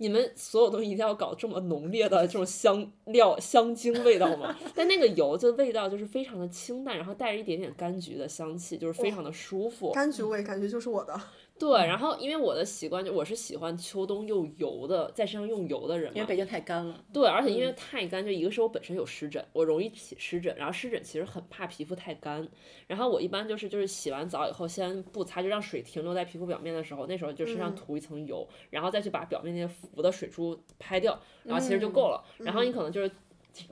[0.00, 4.56] 你们所有东西一定要搞这么浓烈的这种香料香精味道吗？
[4.72, 9.90] 但那个油的味道就是非常的清淡，然后带着一点点柑橘的香气，就是非常的舒服。
[9.92, 11.20] 柑橘味感觉就是我的。
[11.58, 16.12] 对，然后因为我的习惯就我是喜欢秋冬用油的，在身上用油的人嘛。
[16.14, 17.04] 因为北京太干了。
[17.12, 22.46] 对，而且因为太干，就一个是我本身有湿疹，我容易起湿疹，然后湿疹其实很怕皮肤太干，
[22.86, 32.24] 然后我一般就是就是洗完澡以后先不擦，就让水停留在皮肤表面的时候，那时候就身上涂一层油，然后再去把表面那些浮的水珠拍掉，然后其实就够了。
[32.38, 33.10] 然后你可能就是。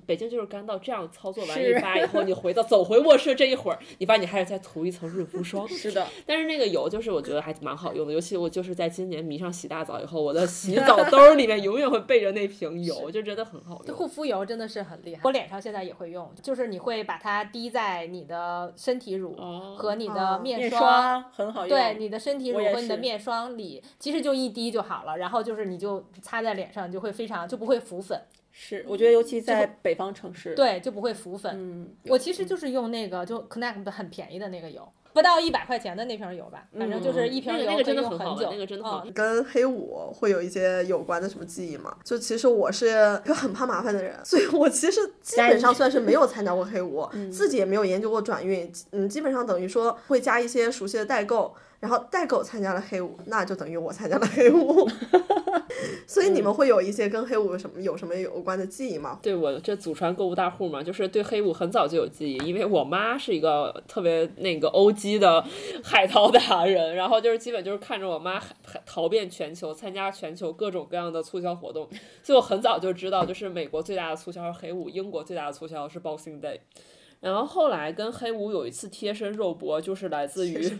[0.05, 5.67] 北京就是干到这样操作完一是发以后，你回到走回卧室这一会儿，你发现你还是再涂一层润肤霜。
[5.69, 13.97] 是的，但是那个油就是我觉得还蛮好用的，尤其我就是在今年迷上洗大澡以后，我的洗澡兜儿里面永远会备着那瓶油，就真的很好用。
[13.97, 21.23] 护肤油真的是很厉害，我脸上现在也会用，就是你会把它滴在你的身体乳哦和你的哦面面霜。
[21.33, 21.69] 很好用。
[21.69, 28.21] 对你的身体乳和你的面霜里，其实就一滴就好了，然后就是你就擦在脸上，就会非常就不会浮粉，
[28.59, 31.53] 是，我觉得尤其在北方城市，对，就不会浮粉。
[31.55, 38.11] 嗯，我其实就是用那个就 Connect 的很便宜的那个油，不到一百块钱的那瓶油吧，反正就是一瓶油可以那个真的用。
[38.19, 39.13] 很久，那个真的很好嗯。
[39.13, 41.95] 跟黑五会有一些有关的什么记忆吗？
[42.03, 54.89] 就其实我是一个很怕麻烦的人，所以我其实基本上算是没有参加过黑五，自己也没有研究过转运，嗯，基本上等于说会加一些熟悉的代购，然后代购参加了黑五，那就等于我参加了黑五。
[56.07, 59.19] 所以你们会有一些跟黑五有什么有什么有关的记忆吗？
[59.23, 65.45] 对我这祖传购物大户嘛，就是对黑五很早就有记忆，因为我妈是一个特别那个欧基的
[65.83, 68.43] 海淘达人，然后就是基本就是看着我妈
[68.85, 71.89] 淘遍全球，参加全球各种各样的促销活动，
[72.23, 76.59] 所以我很早就知道，就是美国最大的促销是黑五，英国最大的促销是 Boxing Day。
[77.21, 80.71] 然后后来跟黑五有一次贴身肉搏，就是来自于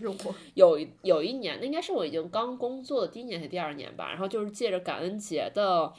[0.53, 5.91] 有有一年，那应该是我已经刚工作的第一年还是第二年吧，然后就是借着感恩节的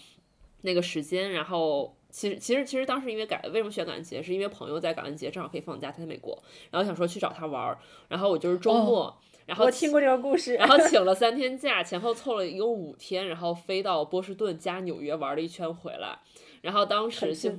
[0.63, 10.55] 那个时间，然后其实其实其实当时因为感为什么选感恩节，是因为朋友在感恩节正好可以放假，他在美国，然后想说去找他玩儿，然后我就是周末，然后我听过这个故事。
[10.55, 16.19] 然后 请了三天假，前后凑了一共五天，然后飞到波士顿加纽约玩了一圈回来。
[16.61, 17.53] 然后当时就，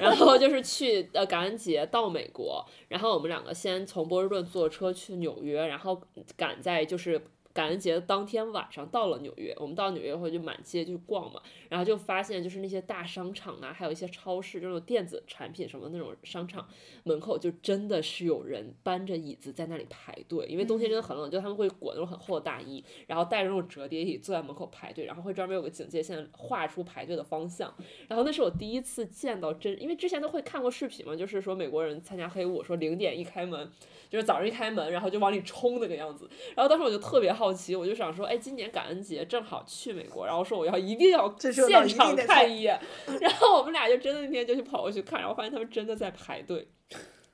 [0.00, 6.00] 然后就是去呃感恩节到美国，然后我们两个先从波士顿坐车去纽约，然后
[6.36, 7.20] 赶在就是
[7.52, 9.54] 感恩节的当天晚上到了纽约。
[9.58, 16.66] 我们到纽约后就满街就逛嘛，然后就发现就是那些大商场啊，还有一些超市这种电子产品什么那种商场
[17.04, 27.72] 门口，就真的是有人搬着椅子在那里排队，因为冬天真的很冷，就他们会裹那种很厚的大衣，然后带着那种折叠椅坐在门口排队，然后会专门有个警戒线画出排队的方向。
[28.08, 33.70] 然后那是我第一次见到真，因为之前都会看过视频嘛，就是说美国人参加黑五，说零点一开门，
[34.08, 36.28] 就是早上一开门，然后就往里冲那个样子。
[36.54, 42.78] 然后当时我就特别好奇，我就想说，哎，今年感恩节正好去美国，然后说我要一定要现场看一眼。
[43.22, 46.68] 然后我们俩就真的那天就去跑过去看，然后发现他们真的在排队。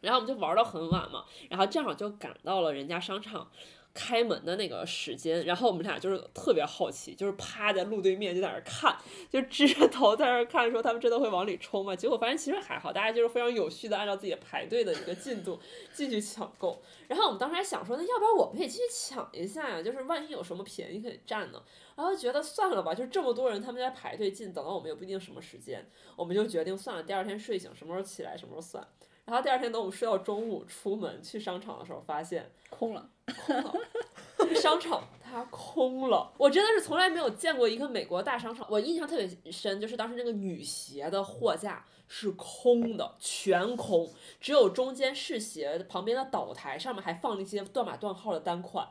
[0.01, 3.51] 然后我们就玩到很晚嘛，然后正好就赶到了人家商场
[3.99, 8.97] 开门的那个时间，然后我们俩就是特别好奇，就是趴在路对面就在那看，
[9.29, 11.97] 就支着头在那看，说他们真的会往里冲吗？
[11.97, 15.59] 结果发现其实还好，大家就是非常有序的按照自己排队的一个进度
[15.93, 16.81] 进去抢购。
[17.09, 19.83] 然后我们当时还想说，那要不然我们也进去抢一下呀？
[19.83, 21.61] 就是万一有什么便宜可以占呢？
[21.97, 25.85] 然后觉得算了吧，就这么多人他们在排队进，等到我们也不一定什么时间，
[26.15, 28.87] 我们就决定算了，第二天睡醒什么时候起来什么时候算。
[29.29, 33.11] 然后第二天等我们睡到中午出门去商场的时候，发现空了，
[33.45, 33.75] 空了，
[34.57, 36.33] 商场它空了。
[36.39, 44.11] 我真的是从来没有见过一个美国大商场，我印象特别深，就是当时那个女鞋的货架是空的，全空，
[44.41, 48.89] 只有中间试鞋旁边的岛台上面还放了一些断码断号的单款。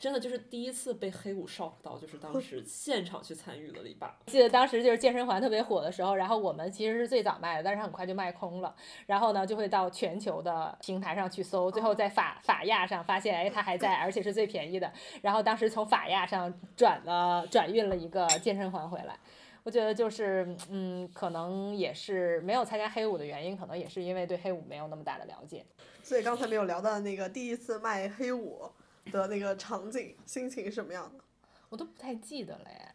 [0.00, 4.16] 真的就是第一次被黑五 shock 到，就是当时 现场去参与了一把。
[4.28, 8.74] 记得当时就是健身环特别火的时候，然后我们其实是最早卖的，但是很快就卖空了。
[9.04, 14.90] 然后呢，就会到全球的平台上去搜，最后在法法亚上发现，哎，它还在，而且是最便宜的。
[15.20, 19.14] 然后当时从法亚上转了转运了一个健身环回来。
[19.62, 25.62] 我觉得就是，嗯，可能也是没有参加黑五的原因，可能也是因为对黑五没有那么大的了解。
[26.02, 28.62] 所以刚才没有聊到的那个第一次卖黑五
[29.10, 31.24] 的那个场景，心情是什么样的？
[31.68, 32.94] 我都不太记得了耶，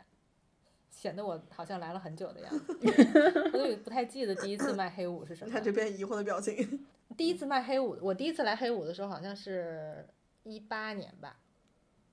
[0.89, 2.77] 显得我好像来了很久的样子。
[3.53, 5.63] 我都不太记得第一次卖黑五是什么你看。
[5.63, 6.85] 这边疑惑的表情。
[7.15, 10.05] 第一次卖黑五，我第一次来黑五的时候好像是
[10.43, 11.39] 一八年吧，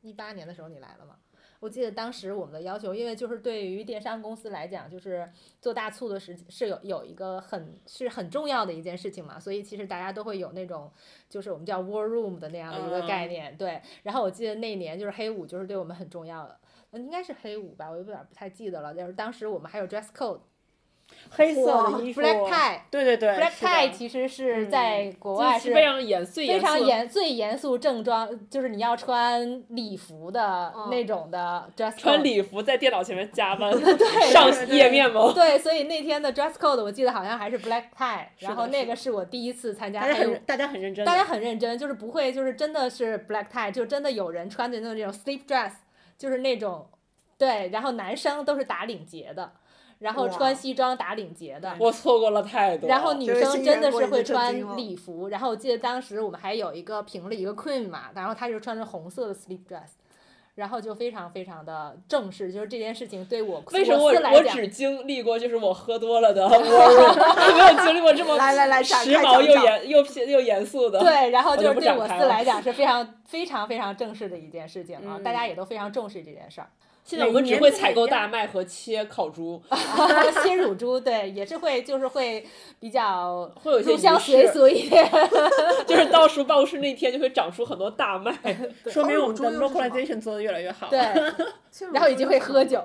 [0.03, 1.19] 一八年的时候你来了吗？
[1.63, 10.91] 我记得当时我们的要求，因为就是对于电商公司来讲，就是做大促的时是有有一个很是很重要的一件事情嘛，所以其实大家都会有那种
[11.29, 13.81] 就是我们叫 war room 的那样的一个概念，对。
[14.03, 16.59] 然后我记得那年就是黑五就是对我们很重要的，
[16.91, 18.93] 嗯应该是黑五吧，我有点不太记得了。
[18.93, 20.41] 就是当时我们还有 dress code。
[21.31, 31.99] 黑色的衣服 black tie 对对对 black tie 其实是在国外是非常严最非常严最严肃正装，就是你要穿礼服的那种的 dress code。
[31.99, 35.33] 穿礼服在电脑前面加班 对上页面吗？
[35.35, 45.73] 对，所以那天的 dress code 我记得好像还是 black tie，然后那个是我第一次参加大家很，大家很认真，大家很认真，就是不会就是真的是 black tie，就真的有人穿的那种 sleep dress，
[46.19, 46.87] 就是那种
[47.39, 49.53] 对，然后男生都是打领结的，
[50.03, 52.89] 然后穿西装打领结的，我错过了太多。
[52.89, 59.93] 然后女生真的是会穿礼服，然后我记得当时我们还有一个评了一个 queen 嘛，然后她就穿着红色的 sleep dress，
[60.57, 70.99] 然后就非常非常的正式，就是这件事情对我为什么我我只经历过就是我喝多了的 room，没有经历过这么来来来时髦又严又偏又严肃的。
[70.99, 76.69] 对，然后就是对我就不展开了司来讲是非常非常非常正式的一件事情啊， 嗯大家也都非常重视这件事儿。
[77.05, 79.61] 现在我们只会采购大麦和切烤猪，
[80.43, 82.45] 切乳猪对，也是会就是会
[82.79, 85.05] 比较会有一些随俗一点，
[85.87, 88.33] 就是到时候办公室那天就会长出很多大麦。
[88.87, 90.89] 说明我们的 localization 做的越来越好。
[90.89, 90.99] 对，
[91.93, 92.83] 然后已经会喝酒。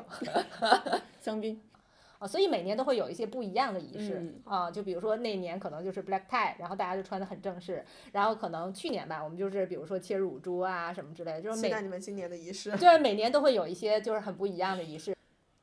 [1.22, 1.60] 香槟，
[2.20, 12.72] 啊，所以每年都会有一些不一样的仪式、嗯啊，就比如说那年可能就是 black tie，然后大家就穿的很正式，然后可能去年吧，我们就是比如说切乳猪啊什么之类的，就是期每待你们今年的仪式。
[12.72, 15.16] 就是每年都会有一些就是很不一样的仪式。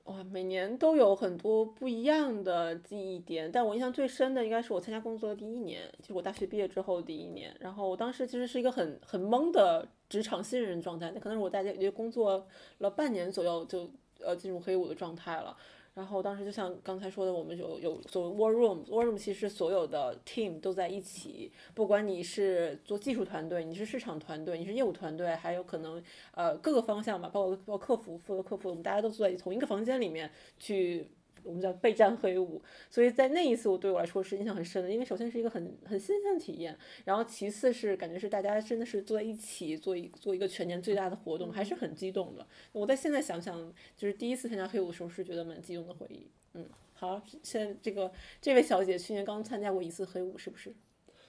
[0.05, 7.57] 哇，每年都有很多不一样的记忆点，但我印象最深的应该是我参加工作的第一年，就是我大学毕业之后第一年。
[7.59, 12.47] 然后我当时其实是一个很很懵的职场新人状态，那可能是我大概也就工作
[12.79, 13.91] 了半年左右就
[14.23, 15.57] 呃进入黑五的状态了。
[15.95, 26.03] 然后当时就像刚才说的，我们有有所谓 war room，war room 其实所有的 team 都在一起，不管你是做技术团队，你是市场团队，你是业务团队，还有可能
[26.33, 31.09] 呃各个方向吧，包括包括客服负责客服，我们大家都坐在同一个房间里面去。
[31.45, 42.47] 我们叫备战黑五，所以在那一次我对我来说是印象很深的，因为首先是一个很很新鲜的体验，然后其次是感觉是大家真的是坐在一起做一做一个全年最大的活动，还是很激动的。
[42.73, 46.27] 我在现在想想，就是第一次参加黑五的时候是觉得蛮激动的回忆。
[46.55, 50.75] 嗯，好，现在这个这位小姐去年刚参加过一次黑五，是不是？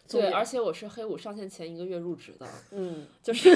[0.08, 3.50] 对，而且我是黑五上线前一个月入职的，嗯，就是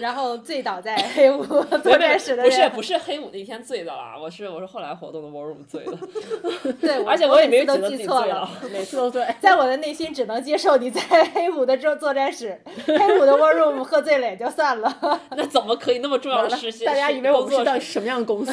[0.00, 1.44] 然后醉倒在黑屋
[1.82, 8.48] 作战室的人，不是不是黑五那天醉的啦，我是我是后来活动的 war room 醉的， 对， 而且我也没有记错了。
[8.72, 9.26] 每次都对。
[9.40, 11.00] 在我的内心只能接受你在
[11.34, 15.20] 黑五的作作战室、黑五的 war room 喝醉了也就算了。
[15.36, 16.86] 那怎么可以那么重要的事情？
[16.86, 18.52] 大家以为我们是到底是是什么样的公司？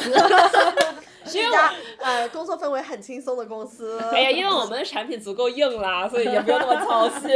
[1.24, 4.00] 是一家呃工作氛围很轻松的公司。
[4.12, 7.30] 哎呀，因为我们的产品足够硬啦，所以也不用那么操心。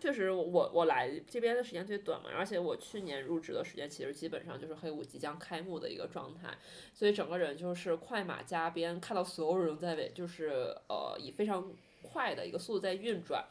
[0.00, 6.56] 确实我，我我来这边的时间最短嘛，而且我去年入职的时间其实基本上就是黑五即将开幕的一个状态，
[6.94, 13.44] 所以整个人就是快马加鞭，看到所有人在为就是呃以非常快的一个速度在运转，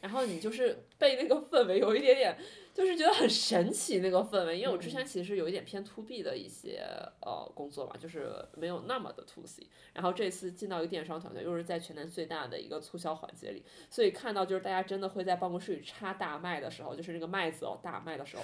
[0.00, 2.36] 然后你就是被那个氛围有一点点，
[2.76, 6.84] 就是觉得很神奇那个氛围，因为我之前其实有一点偏 to B 的一些
[7.22, 18.42] 呃工作嘛，就是没有那么的 to C，然后这次进到一个电商团队，又是在全年最大的一个促销环节里，所以看到就是大家真的会在办公室里插大麦的时候，就是那个麦子哦大麦的时候，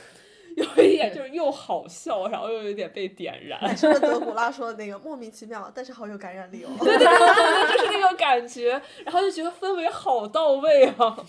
[0.56, 6.70] 有一点就是又好笑，然后又有点被点燃，是不是德古拉说的那个莫名其妙，但是好有感染力哦？
[6.80, 11.26] 对对对对，就是那个感觉，然后就觉得氛围好到位啊，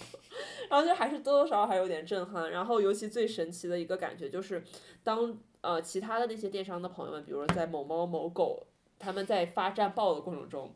[0.73, 2.49] 然后就还是多多少少还有点震撼。
[2.49, 4.63] 然后尤其最神奇的一个感觉就是，
[5.03, 8.65] 当呃其他的那些电商的朋友们，比如说在某猫某狗，
[8.97, 10.73] 他们在发战报的过程中。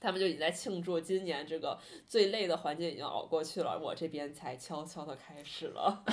[0.00, 6.04] 他们就已经在庆祝今年这个最累的环节已经熬过去了，我这边才悄悄的开始了。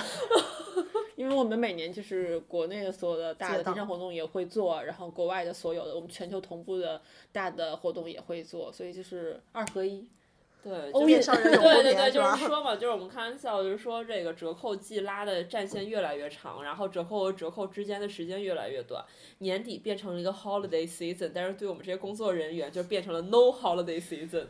[1.14, 10.08] 因为我们每年就是国内的所有的大的电商活动也会做，然后国外的所有的我们全球同步的大的活动也会做，所以就是二合一。
[10.62, 19.04] 对，欧就是面上人有对对对，就是说嘛，就是我们开玩笑，就是说这个折扣季拉的战线越来越长，然后折扣和折扣之间的时间越来越短，
[19.38, 24.46] 年底变成了一个 holiday season，但是对我们这些工作人员就变成了 no holiday season。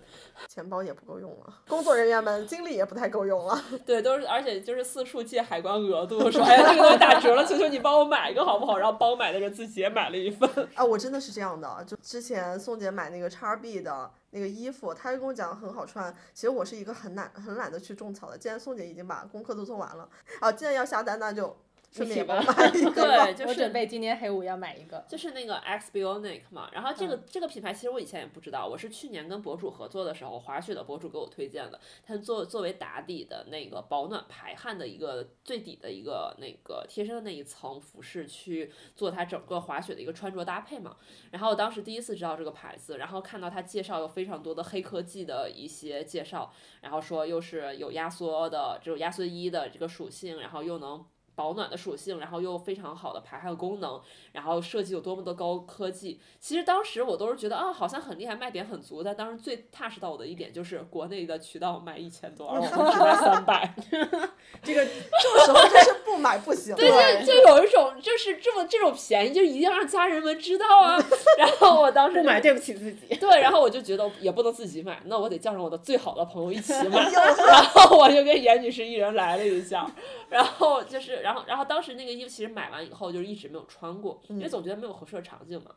[0.49, 3.59] 钱包也不够用了，工作人员们精力也不太够用了。
[3.87, 8.77] 对，都是而且就是四处借海关额度，说哎呀这个东西打折了，求求你帮我买一个好不好？
[8.77, 10.49] 然后帮我买的人自己也买了一份。
[10.75, 16.13] 啊，我真的是这样的，就之前宋姐买那个叉 B 的那个衣服，她就跟我讲很好穿。
[16.35, 20.09] 其实我是一个很懒很懒得去种草的，既然宋姐已经把功课都做完了，
[20.41, 21.57] 啊，既然要下单，那就
[21.93, 23.27] 顺便也帮我买一个吧。
[23.27, 25.05] 对，就是我准备今年黑五要买一个。
[25.07, 40.97] 就是那个 X Bionic 嘛，然后这个、这个品牌其实我以前也不知道，我是去年跟博主合作的时候，滑雪的博主给我推荐的，它作作为打底的那个保暖排汗的一个最底的一个那个贴身的那一层服饰去做它整个滑雪的一个穿着搭配嘛。
[41.31, 51.05] 然后我当时第一次知道这个牌子，然后看到它介绍有非常多的黑科技的一些介绍，然后说又是有压缩的这种压缩衣的这个属性，然后又能。
[51.35, 54.01] 保暖的属性，然后又非常好的排汗功能，
[54.33, 56.21] 然后设计有多么的高科技。
[56.39, 59.03] 其实当时我都是觉得啊，好像很厉害，卖点很足。
[59.03, 63.75] 但当时最 touch 到我的一点就是国内的渠道卖一千多，而我们只卖三百。
[64.63, 66.75] 这个这个时候真是不买不行。
[66.77, 70.99] 对，就就有一种就是这么这种便宜，就一定要让家人们知道啊。
[71.39, 73.15] 然后我当时不买对不起自己。
[73.17, 77.11] 对，然后我就觉得也不能自己买，那我得叫上我的最好的朋友一起买。
[77.11, 79.91] 然后我就跟严女士一人来了一下，
[80.29, 85.71] 然后就是，然后然后当时那个衣服其实买完以后就是一直没有穿过，因为总觉得没有合适的场景嘛。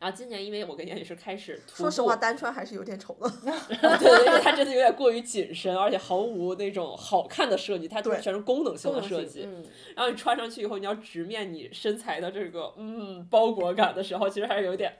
[0.00, 3.30] 然后今年因为我跟严女士开始，说实话，单穿还是有点丑的。
[3.42, 9.44] 对对，因为它真的有点过于紧身，而且毫无那种好看的设计，它就是全是功能性功能性的设计。
[9.46, 14.92] 嗯，然后你穿上去以后，你要直面你身材的这个嗯包裹感的时候，其实还是有点。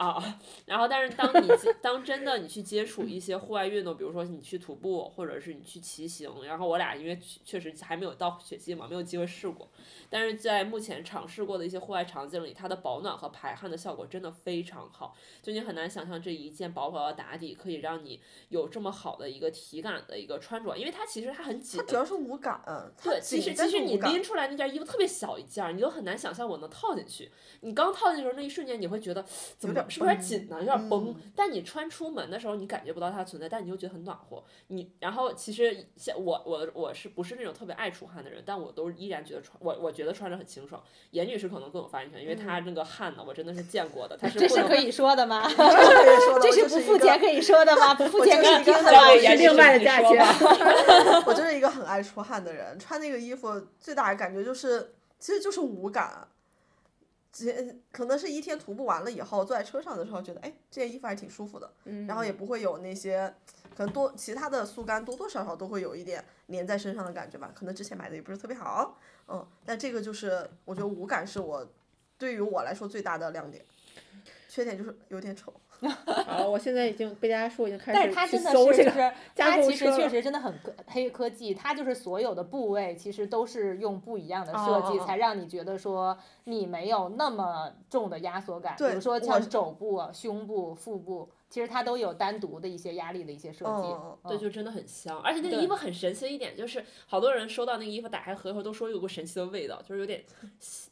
[0.00, 9.68] 啊， 然后但是当你接当真的你去接触一些户外运动，比如说你去徒步，或者是你去骑行，然后我俩因为确确实还没有到雪季嘛，没有机会试过，
[10.08, 22.58] 但是在目前尝试过的一些户外场景里，它的保暖和排汗的效果真的非常好，就你很难想象这一件薄薄的打底可以让你有这么好的一个体感的一个穿着，因为它其实它很紧，它主要是无感，
[23.02, 27.30] 对，其实其实你拎出来那件衣服特别小一件儿，你都很难想象我能套进去。
[27.60, 29.22] 你刚套进去的时候，那一瞬间你会觉得
[29.58, 30.56] 怎么点是不是有点紧呢？
[30.60, 31.08] 有点绷。
[31.08, 34.42] 嗯但你穿出门的时候，你感觉不到它的存在，但你又觉得很暖和。
[34.68, 40.82] 你然后其实像我我我是不是那种特别爱出汗的人，但我都依然觉得穿我我觉得穿着很清爽。
[41.12, 45.42] 严女士可能更有发言权，因为她那个汗呢，我真的是见过的， 她是这是可以说的吗？
[45.48, 47.94] 这是可以说的，这是不付钱可以说的吗？
[47.94, 49.56] 不付我钱就是一个很可以听的吗？
[49.56, 50.26] 另外的价钱。
[51.26, 56.28] 我就是一个很爱出汗的人，穿那个衣服最大的感觉就是，其实就是无感。
[57.32, 61.72] 这可能是一天徒步完了以后，坐在车上的时候觉得，哎，这件衣服还挺舒服的，
[62.06, 63.32] 然后也不会有那些
[63.76, 67.52] 可能多其他的速干多多少少都会有一点粘在身上的感觉吧。
[67.54, 71.66] 可能之前买的也不是特别好，嗯，但这个就是我觉得无感是我
[72.18, 73.64] 对于我来说最大的亮点，
[74.48, 75.52] 缺点就是有点丑。
[76.26, 88.74] 好，我现在已经被大家说已经开但是始去它真的搜这个是就是加它其实确实真的很科黑科技，它就是所有的部位其实都是用不一样的哦设计，才让你觉得说你没有那么重的压缩感。
[88.76, 93.88] 比如说像肘部、胸部、腹部，其实它都有单独的一些压力的一些设计。
[93.88, 100.24] 嗯对，就真的很香，而且那个衣服很神奇的一点就是，好多人收到那个衣服打开盒以后都说有个神奇的味道，就是有点，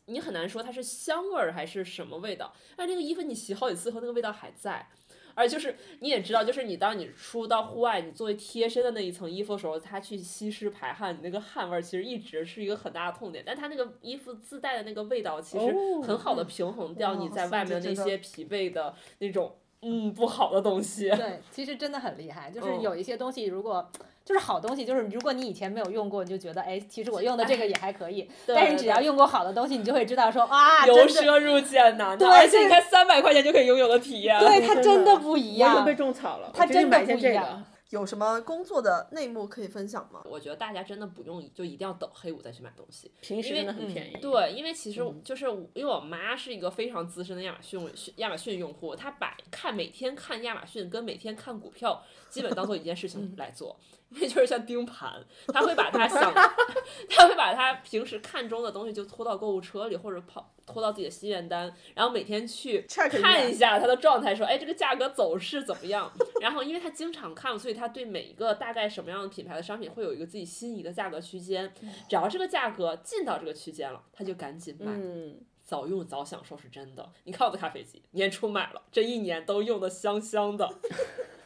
[0.07, 4.89] 你很难说它是香味儿还是什么味道，但那个衣服你洗好几次后那个味道还在。
[5.35, 13.45] 而就是你也知道，就是你当你出到户外，你作为贴身的那一层衣服的时候，它去吸湿排汗，你那个汗味儿其实一直是一个很大的痛点。
[13.47, 21.09] 但它那个衣服自带的那个味道，其实哦很好的平衡掉你在外面那些疲惫的那种嗯不好的东西。
[21.11, 23.89] 对，其实真的很厉害，就是嗯有一些东西，如果
[24.25, 28.29] 就是好东西，就是如果你以前没有用过，你就觉得哎，其实我用的这个也还可以。
[28.47, 35.95] 对但是只要用过好的东西，你就会知道说啊，由真的奢入俭难， 对而且你这看三百块钱就可以拥有的体验，对它真真的的不一样被。
[35.95, 36.51] 种草了。
[36.55, 37.63] 它真的不一样这个。
[37.91, 40.23] 有什么工作的内幕可以分享吗？
[40.27, 44.21] 我觉得大家真的不用就一定要等黑五再去买东西，平时因为真的很便宜。
[44.21, 47.81] 对，因为其实就是因为我妈是一个非常资深的亚马逊
[48.17, 53.75] 亚马逊用户，她把看每天看亚马逊跟每天看股票基本当做一件事情来做，
[54.11, 56.33] 因为就是像盯盘，他会把他想，
[57.11, 66.11] 他会把他平时看中的东西就拖到购物车里，或者跑拖到自己的心愿单，然后每天去看一下他的状态，说，哎，这个价格走势怎么样？
[66.41, 71.73] 然后因为他经常看，所以他对每一个大概什么样的品牌的商品会有一个自己心仪的价格区间，
[72.09, 74.87] 只要这个价格进到这个区间了，他就赶紧买。
[74.91, 77.07] 嗯，早用早享受是真的。
[77.25, 80.67] 你看我的咖啡机，年初买了，这一年都用的香香的。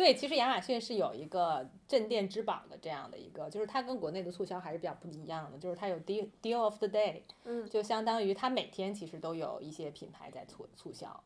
[0.00, 7.68] 对，其实亚马逊是有一个镇店之宝的这样的一个，就是它跟国内的促销还是比较不一样的，就是它有 deal deal of the day，嗯。
[7.68, 11.22] 就相当于它每天其实都有一些品牌在促促销，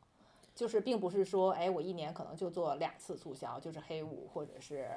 [0.56, 4.90] 就是并不是说，哎，我一年可能就做两次促销，就是黑五或者是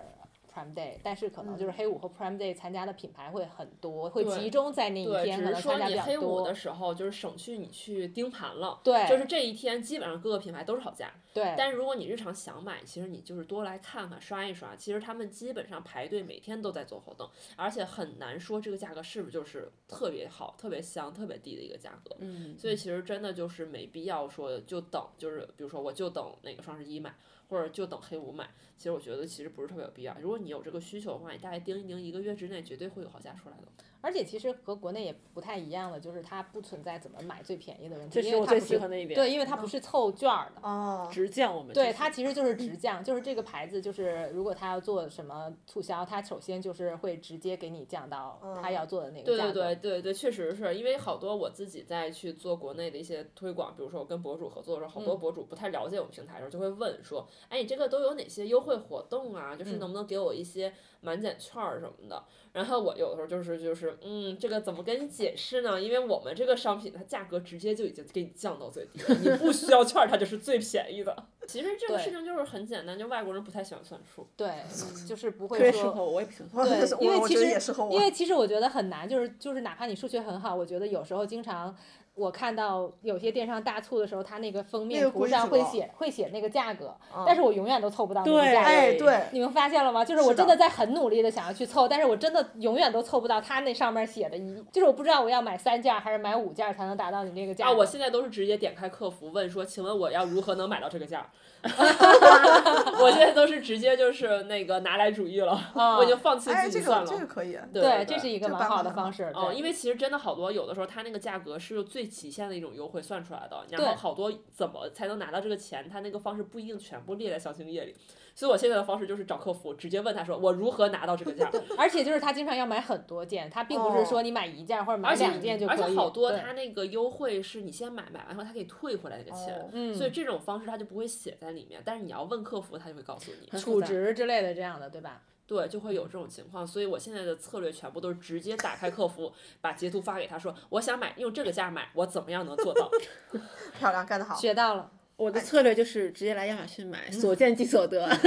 [0.58, 6.56] Prime Day，但是可能就是黑五和 Prime Day 参加的品牌会很多，会集中在那一对，天，只可能参加比是说你较多黑五的。
[6.56, 8.80] 时候，就是省去你去盯盘了。
[8.84, 14.76] 对，就是这一天基本上各个品牌都是好价，对，但是如果你日常想买，其实你就是多来看看、刷一刷。
[14.76, 22.16] 其实他们基本上排队每天都在做活动，而且很难说这个价格是不是就是特别好、特别香、特别低的一个价格。
[22.20, 27.14] 嗯，所以其实真的就是没必要说就等，就是比如说我就等那个双十一买，
[27.50, 28.50] 或者就等黑五买。
[28.78, 30.16] 其实我觉得其实不是特别有必要。
[30.22, 33.64] 如果你有这个需求的话，你大概盯一盯，一个月之内绝对会有好价出来的。
[34.00, 39.20] 而且其实和国内也不太一样的，就是它不存在怎么买最便宜的问题，这是我最因为它不是喜欢的一点。
[39.20, 40.62] 对，因为它不是凑券儿的。
[40.62, 49.54] 哦，直降我们对，就是它其实就是直 降，就是这个牌子，就是如果它要做什么促销，它首先就是会直接给你降到它要做的那个价格。
[49.54, 59.56] 对对对对，确实是因为好多我自己在去做国内的一些推广，比如说我跟博主合作的时候，好多嗯博主不太了解我们平台的时候，就会问说，哎，你这个都有哪些优惠活动啊？
[59.56, 62.24] 就是嗯能不能给我一些满减券儿什么的？
[62.54, 65.82] 然后我有的时候就是就是，嗯，这个怎么跟你解释呢？
[65.82, 71.26] 因为我们这个商品它价格直接就已经给你降到最低了，你不需要券儿，它就是最便宜的。
[71.48, 74.28] 其实这个事情就是很简单，就外国人不太喜欢算数。
[74.36, 74.64] 对，
[75.08, 75.64] 就是不会说。
[75.64, 76.68] 别适合我，我也不喜欢。
[76.68, 77.46] 对，因为其实
[77.90, 81.74] 因为其实我觉得很难，就是就是哪怕你数学很好，我觉得有时候经常
[82.18, 88.68] 我看到有些电商大促的时候，它那个封面图上会则写会写那个价格，嗯但是我永远都凑不到那个价格。
[88.68, 90.04] 哎，对，你们发现了吗？
[90.04, 97.72] 就是我真的在很努力的想要去凑，但是我真的永远都凑不到它那上面写的一，就是我不知道我要买三件还是买五件才能达到你那个价格。
[97.72, 101.26] 啊，我现在都是直接点开客服问说，请问我要如何能买到这个价？
[101.68, 107.08] 我现在都是直接就是那个拿来主义了，我已经放弃哎，这个自己算了。
[107.08, 109.24] 这个可以，对对，这是一个蛮好的方式。
[109.34, 117.96] 哦，对因为其实真的好多，有的时候它那个价格是最极限的一种优惠算出来的，然后好多怎么才能拿到这个钱，他那个方式不一定全部列在详情页里。
[118.34, 125.82] 所以我现在的方式就是找客服，直接问他说我如何拿到这个价， 而且就是他经常要买很多件，他并不是说你买一件或者买两件就可以。
[125.82, 129.56] 而且好多他那个优惠是你先买，买完后他可以退回来那个钱。
[129.56, 133.50] 哦嗯，所以这种方式他就不会写在里面，但是你要问客服，他就会告诉你。
[133.50, 135.24] 很储值之类的这样的，对吧？
[135.48, 139.32] 对，就会有这种情况，所以我现在的策略全部都是直接打开客服，
[139.62, 142.92] 把截图发给他说，我想买，用这个价买，我怎么样能做到？
[143.80, 144.36] 漂亮，干得好。
[144.36, 148.08] 学到了，我的策略就是直接来亚马逊买，所见即所得。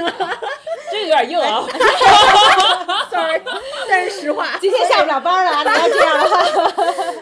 [0.92, 1.64] 这个有点硬啊。
[3.10, 3.42] Sorry，
[3.88, 6.30] 但是实话，今天下不了班了啊，你要这样的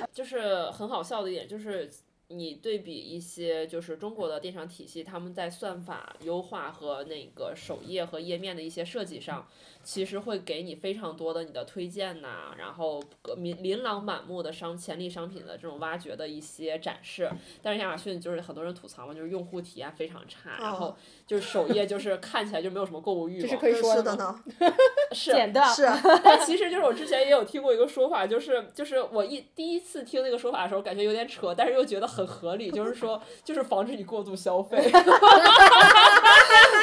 [0.01, 1.91] 话，就是很好笑的一点，就是
[2.29, 9.47] 你对比一些就是中国的电商体系，他们在算法优化和那个首页和页面的一些设计上，
[9.91, 17.27] 其实会给你非常多的你的推荐呐、然后个琳琳琅满目的商潜力商品的这种挖掘的一些展示。
[17.63, 23.49] 但是亚马逊就是很多人吐槽嘛，就是用户体验非常差，然后哦就是首页就是看起来就没有什么购物欲望。
[23.49, 24.15] 这是可以说是 的？
[24.17, 24.39] 呢，
[25.17, 25.33] 是。
[25.75, 25.89] 是
[26.23, 34.77] 但其实就是我之前也有听过一个说法，就是就是我一第一次听那个说法的时候，感觉有点扯，但是又觉得很合理，就是说就是防止你过度消费。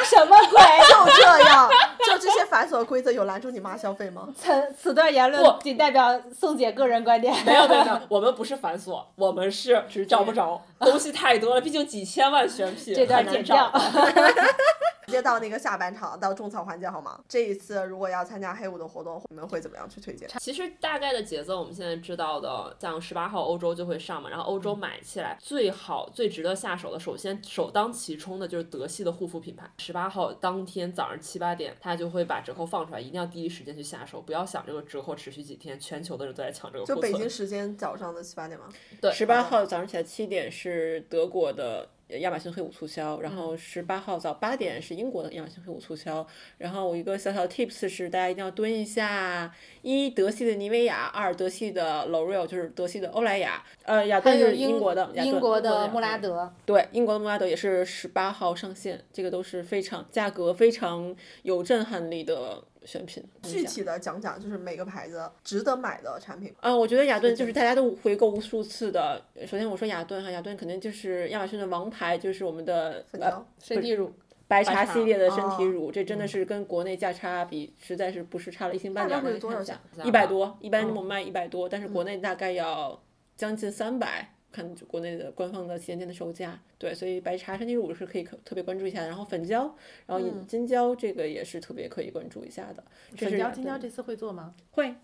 [0.06, 0.60] 什么鬼？
[0.90, 1.70] 就这样，
[2.08, 4.30] 就这些繁琐的规则有拦住你妈消费吗？
[4.40, 7.36] 此此段言论不仅代表宋姐个人观点。
[7.46, 13.80] 没有没有没有， 我们不是繁琐，我们是找不着，东西太多了，毕竟几千万选品，这段剪掉找。
[15.06, 17.20] 直接到那个下半场，到种草环节好吗？
[17.28, 20.28] 这一次如果要参加黑五的活动，你们会怎么样去推荐？
[20.40, 29.70] 其实大概的节奏，我们现在知道的，像十八号欧洲就会上嘛，然后欧洲买起来最好、最值得下手的，首先首当其冲的就是德系的护肤品牌。
[29.78, 36.86] 十八号当天早上七八点，它就会把折扣放出来，一定要第一时间去下手，不要想这个折扣持续几天，全球的人都在抢这个。
[36.86, 38.66] 就北京时间早上的七八点吗？
[39.02, 41.88] 对十八号早上起来七点是德国的
[42.20, 46.26] 亚马逊黑五促销，然嗯后十八号早八点是英国的亚马逊黑五促销。
[46.58, 63.24] 然后我一个小小的 tips 是，大家一定要蹲一下：一德系的妮维雅，二德系的 L'Oreal，就是德系的欧莱雅，呃，雅顿是英英国的，英国的雅穆拉德，对，英国的穆拉德也是十八号上线，这个都是非常价格非常有震撼力的选品。
[63.42, 66.54] 具体的讲讲，就是每个牌子值得买的产品。
[66.62, 69.22] 嗯，我觉得雅顿就是大家都回购无数次的。
[69.48, 74.14] 首先我说雅顿哈，雅顿肯定就是亚马逊的王牌，就是我们的呃身体乳，
[74.48, 79.22] 白茶系列的身体哦乳，这真的是跟国内价差比，实在是不是差了一星半点儿。
[79.22, 79.78] 大概会多少钱？
[80.04, 83.02] 一百多，一般我们卖一百多，但是国内大概要
[83.36, 84.35] 将近三百。
[84.56, 89.06] 看国内的官方的旗舰店的售价，对，所以白茶身体乳是可以可特别关注一下。
[89.06, 89.76] 然后粉胶，
[90.06, 92.82] 然后银金胶这个也是特别可以关注一下的。
[93.18, 94.54] 这粉胶金胶这次会做吗？
[94.72, 94.96] 会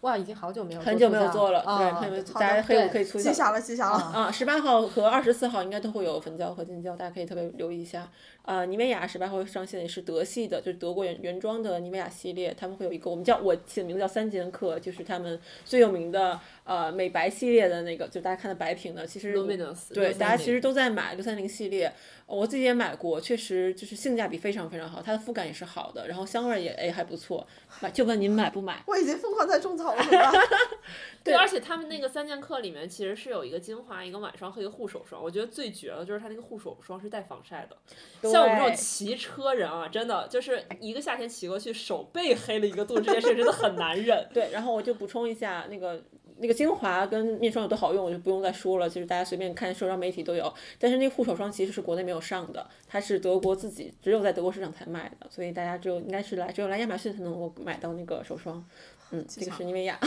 [0.00, 3.30] 哇，已经好久没有很久没有做了，啊对，很久没有大家黑五可以促销。
[3.30, 3.96] 记下了，记下了。
[3.96, 8.10] 啊，十八号和二十四号应该都会有粉胶和金胶，大家可以特别留意一下。
[8.44, 21.86] 呃，妮维雅十八号上线也是德系的，就是德国原原装的妮维雅系列，他们会有一个我们叫我起的名字叫三剑客，就是他们最有名的呃美白系列的那个，就大家看的白瓶的，其实 Luminous 对大家其实都在买六三零系列，
[22.26, 27.46] 呃我自己也买过，确实就是性价比非常非常好，它的肤感也是好的，然后香味儿也哎还不错，
[27.80, 28.82] 买就问您买不买？
[28.86, 30.04] 我已经疯狂在种草了？
[31.24, 35.20] 对，而且他们那个三剑客里面其实是有一个精华、一个晚霜和一个护手霜。
[35.20, 38.30] 我觉得最绝的就是它那个护手霜是带防晒的。
[38.30, 44.28] 像我们这种骑车人啊，真的就是一个夏天骑过去，手背黑了一个度，这件事真的很难忍。
[44.34, 46.04] 对，然后我就补充一下，那个
[46.36, 50.52] 那个精华跟面霜有多好用，我就不用再说了，其实大家随便看社交媒体都有。
[50.78, 58.62] 但是那个护手霜其实是国内没有上的，它是德国自己只有在德国市场才卖的，所以大家只有应该是来只有来亚马逊才能够买到那个手霜。
[59.10, 59.98] 嗯，这个是妮维雅。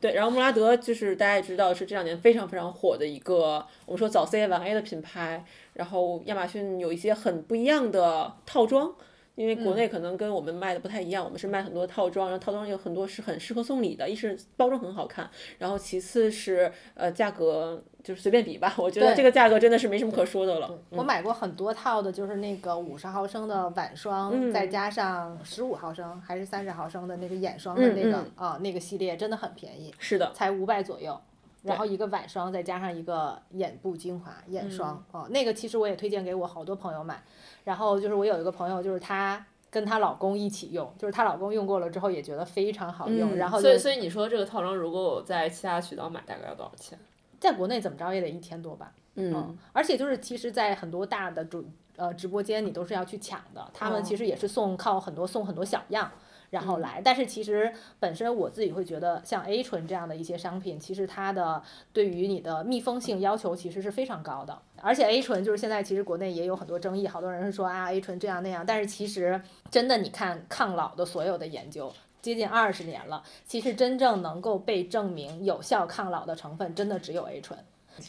[0.00, 5.44] 对，然后穆拉德就是大家也知道是这两年非常非常火的一个，我们说早 C 晚 A 的品牌。
[5.74, 8.92] 然后亚马逊有一些很不一样的套装，
[9.40, 20.78] 因为国内可能跟我们卖的不太一样，我们是卖很多套装，然后套装有很多是很适合送礼的，一是包装很好看，然后其次是呃价格就是随便比吧，我觉得这个价格真的是没什么可说的了。
[20.90, 31.18] 我买过很多套的，就是那个五十毫升的晚霜，嗯再加上十五毫升还是三十毫升的那个眼霜的那个嗯啊、那个系列真的很便宜，是的，才五百左右。
[31.62, 37.22] 然后一个晚霜再加上一个眼部精华眼霜嗯哦、那个其实我也推荐给我好多朋友买。
[37.64, 46.98] 然后就是我有一个朋友，就是她跟她老公一起用，就是她老公用过了之后也觉得非常好用，嗯然后所以，所以你说这个套装如果我在其他渠道买，大概要多少钱？
[47.38, 48.92] 在国内怎么着也得一千多吧。
[49.16, 51.64] 嗯，而且就是其实，在很多大的主
[51.96, 53.70] 呃直播间，你都是要去抢的。
[53.74, 56.10] 他们其实也是送靠很多送很多小样，
[56.50, 57.00] 然后来。
[57.02, 64.56] 但是其实本身我自己会觉得，像 A 醇这样的一些商品，其实它的对于你的密封性要求其实是非常高的。
[64.82, 69.40] 而且 A 醇就是现在其实国内也有很多争议，好多人是说啊 A 醇这样那样，但是其实
[69.70, 71.92] 真的你看抗老的所有的研究。
[72.22, 77.58] 接近二十年了，其实真正能够被证明有效抗老的成分，真的只有 A 醇。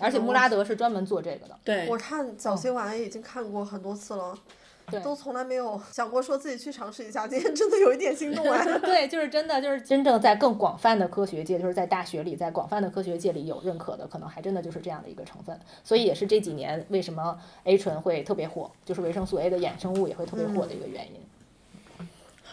[0.01, 1.57] 而且穆拉德是专门做这个的。
[1.63, 4.37] 对我，看早 C 晚 A 已经看过很多次了，
[4.99, 7.27] 都从来没有想过说自己去尝试一下。
[7.27, 8.63] 今天真的有一点心动啊。
[8.83, 15.57] 对，就是真的，就是真正在更广泛的科学界，就是在大学里，在广泛的科学界里有认可的，可能还真的就是这样的一个成分。
[15.83, 21.13] 所以也是这几年为什么 A 醇会特别火，就是维生素 A 的衍生物也会特别火的一个原因。
[21.13, 21.40] 好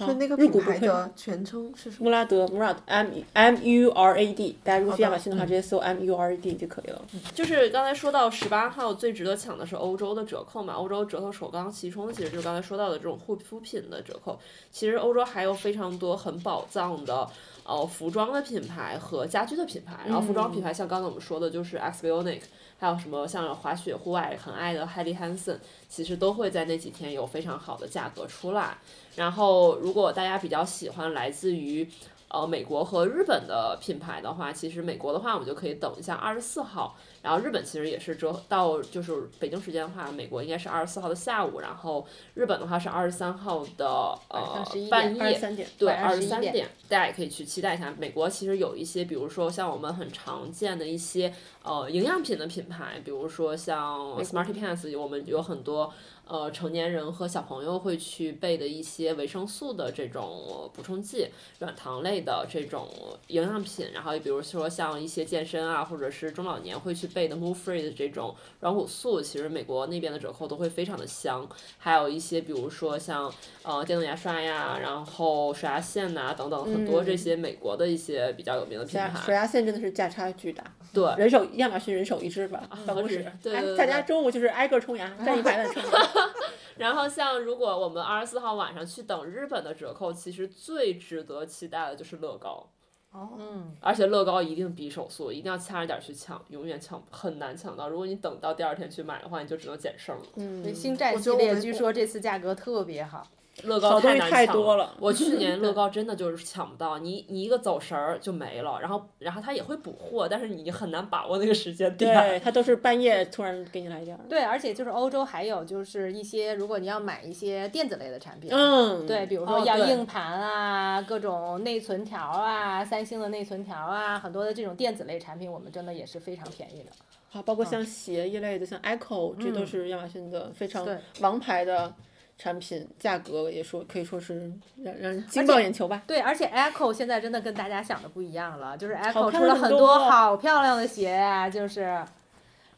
[0.07, 0.59] 就那个品。
[0.59, 2.05] 牌的全称是什么？
[2.05, 7.01] 穆拉德 Murad M M U R A D，大家如果去亚马逊的话，直接搜 M U R A D 就可以了。
[7.32, 14.38] 就是刚才说到十八号最值得抢的是欧洲的折扣嘛，欧洲折扣首当其冲的其实就是刚才说到的这种护肤品的折扣。
[14.72, 17.28] 其实欧洲还有非常多很宝藏的
[17.64, 22.46] 呃服装的品牌和家居的品牌，然后服装品牌像刚才我们说的就是 x b i o n i c
[22.80, 28.78] 还有什么像滑雪户外很爱的 Helly Hansen，其实都会在那几天有非常好的价格出来。
[29.19, 31.87] 然后如果大家比较喜欢来自于
[32.29, 43.87] 呃美国和日本的品牌的话，其实美国的话我们就可以等一下二十四号，然后日本其实也是折到就是北京时间的话，美国应该是二十四号的下午，然后日本的话是二十三号的
[44.29, 45.69] 呃晚上11半夜。
[45.79, 47.95] 对，二十11点三点，大家也可以去期待一下。
[47.99, 55.93] 美国其实有一些，比如说像我们很常见的一些呃营养品的品牌，比如说像 Smarty Pants，我们有很多
[56.27, 62.89] 呃成年人和小朋友会去备的一些维生素的这种补充剂、软糖类的这种
[63.27, 71.49] 营养品，然后也比如说像一些健身啊，或者是中老年会去备的 Move Free 的这种软骨素，其实美国那边的折扣都会非常的香。
[71.79, 73.33] 还有一些比如说像
[73.63, 79.21] 呃电动牙刷呀，然后水牙线呐、等等，很多这些美国的一些比较有名的品牌。
[79.25, 85.91] 水牙线真的是价差巨大，对，人手亚马逊人手一支吧，办公室，对大家中午就是挨个冲牙，站一排的冲牙。
[86.79, 92.71] 然后像如果我们二十四号晚上去等日本的折扣，其实最值得期待的就是乐高。
[93.11, 97.89] 哦，嗯，而且乐高一定比手速，一定要掐着点去抢，永远抢很难抢到。
[97.89, 100.25] 如果你等到第二天去买的话，你就只能捡剩了。
[100.37, 103.27] 嗯对，星战我系列据说这次价格特别好。
[103.65, 112.15] 乐高太难抢多了我去年 乐高真的就是抢不到，你你一个走神儿就没了，然后然后它也会补货，但是你很难把握那个时间点。
[112.15, 114.21] 对，它都是半夜突然给你来点儿。
[114.29, 126.91] 对，而且就是欧洲还有就是一些，如果你要买一些电子类的产品，嗯，对，比如哦说要硬盘啊，各种内存条啊，三星的内存条啊，很多的这种电子类产品，我们真的也是非常便宜的。
[127.31, 131.93] 好，包括像鞋一类的，像 Echo，这都是亚马逊的非常对王牌的
[132.39, 136.03] 产品，价格也说可以说是让让人惊爆眼球吧。
[136.07, 142.01] 对，而且 Echo 现在真的跟大家想的不一样了，就是 Echo 漂出了很多好漂亮的鞋啊，就是，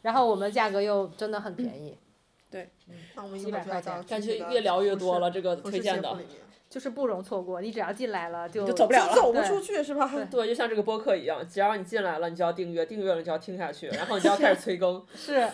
[0.00, 1.94] 然后我们价格又真的很便宜，
[3.14, 6.16] 那我们一几百块钱感觉越聊越多了，这个推荐的
[6.70, 7.60] 就是不容错过。
[7.60, 10.10] 你只要进来了就就走不了了对走不出去是吧？
[10.30, 15.04] 对， 就像这个播客一样，只要你进来了，你就要订阅，订阅了你就要听下去，然后你就要开始催更。
[15.14, 15.46] 是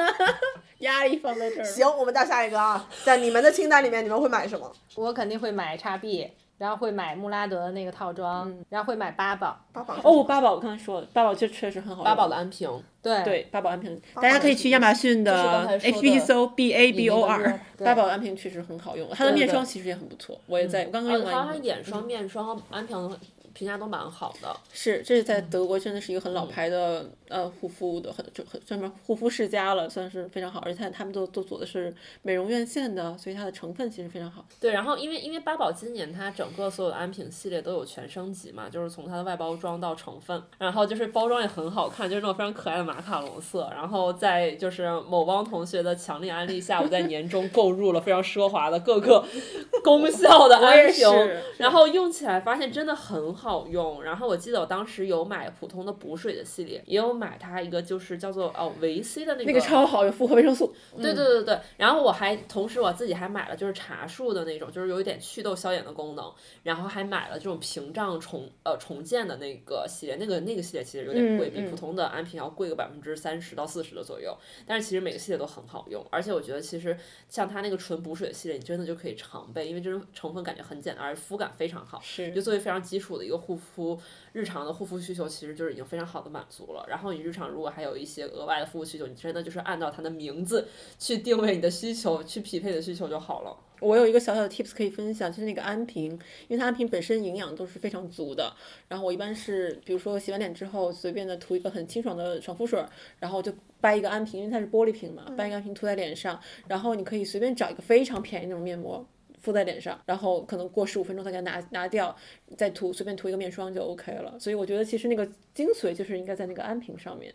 [0.80, 1.64] 压力放在这儿。
[1.64, 4.72] 行，我们到下一个啊，在你们的清单里面，你们会买什么？
[4.96, 9.58] 我肯定会买叉 B，然后会买穆拉德的那个套装，然后会买八宝。
[9.72, 12.04] 八宝哦，八宝我刚才说了，八宝确确实很好用。
[12.04, 12.70] 八宝的安瓶，
[13.02, 21.64] 对对八宝安瓶，大家可以去亚马逊的才说的 HBD 搜 B A B O R，八宝安瓶确实很好用，它的面霜其实也很不错，我也在我刚刚用完一个。
[21.66, 23.18] 眼霜、面霜、安瓶
[23.56, 24.54] 评价都蛮好的。
[24.70, 34.44] 是，这是在德国真的是一个很老牌的呃护肤的很就很专门护肤世家了，算是非常好，而且它他们都都做的是美容院线的，所以它的成分其实非常好。
[34.60, 43.70] 对，然后因为因为八宝今年它整个所有的安瓶系列都有全升级嘛，就是从它的外包装到成分，然后就是包装也很好看，就是那种非常可爱的马卡龙色。
[43.72, 49.24] 然后在就是某帮同学的强烈安利下，我在年终购入了非常奢华的各个
[49.82, 54.02] 功效的安也瓶是，然后用起来发现真的很好用。
[54.02, 60.74] 然后我记得我当时有买普通的补水的系列，也有买它一个就是叫做哦维 C 的那个那个超好，有复合维生素。
[60.96, 66.32] 对对对对，然后我还同时我自己还买了就是茶树的那种，就是有一点祛痘消炎的功能，
[66.64, 74.36] 然后还买了这种屏障重呃重建的那个系列，那个那个系列其实有点贵，比普通的安瓶要贵个百分之三十到四十的左右，
[74.66, 76.96] 但是其实每个系列都很好用，而且我觉得其实
[77.28, 82.00] 像它那个纯补水的系列，你真的就可以常备，因为这种成分感觉很简单，而且肤感非常好。
[82.02, 83.98] 是就作为非常基础的一个护肤，
[84.32, 86.84] 日常的护肤需求其实就是已经非常好的满足了。
[86.88, 90.68] 然后你日常如果还有一些额外的护肤需求，你真的就是按照它的名字
[90.98, 93.56] 去定位你的需求，去匹配的需求就好了。
[93.80, 96.12] 我有一个小小的 tips 可以分享，就是那个安瓶，
[96.48, 98.50] 因为它安瓶本身营养都是非常足的。
[98.88, 102.82] 然后我一般是，比如说洗完脸之后，随便的涂一个很清爽的爽肤水，
[103.18, 109.06] 然后就掰一个安瓶，因为它是玻璃瓶嘛，掰一个安瓶涂在脸上，然后你可以随便找一个非常便宜那种面膜。
[109.46, 112.14] 敷在脸上，然后可能过十五分钟再给它拿拿掉，
[112.56, 114.36] 再涂随便涂一个面霜就 OK 了。
[114.40, 115.24] 所以我觉得其实那个
[115.54, 117.32] 精髓就是应该在那个安瓶上面。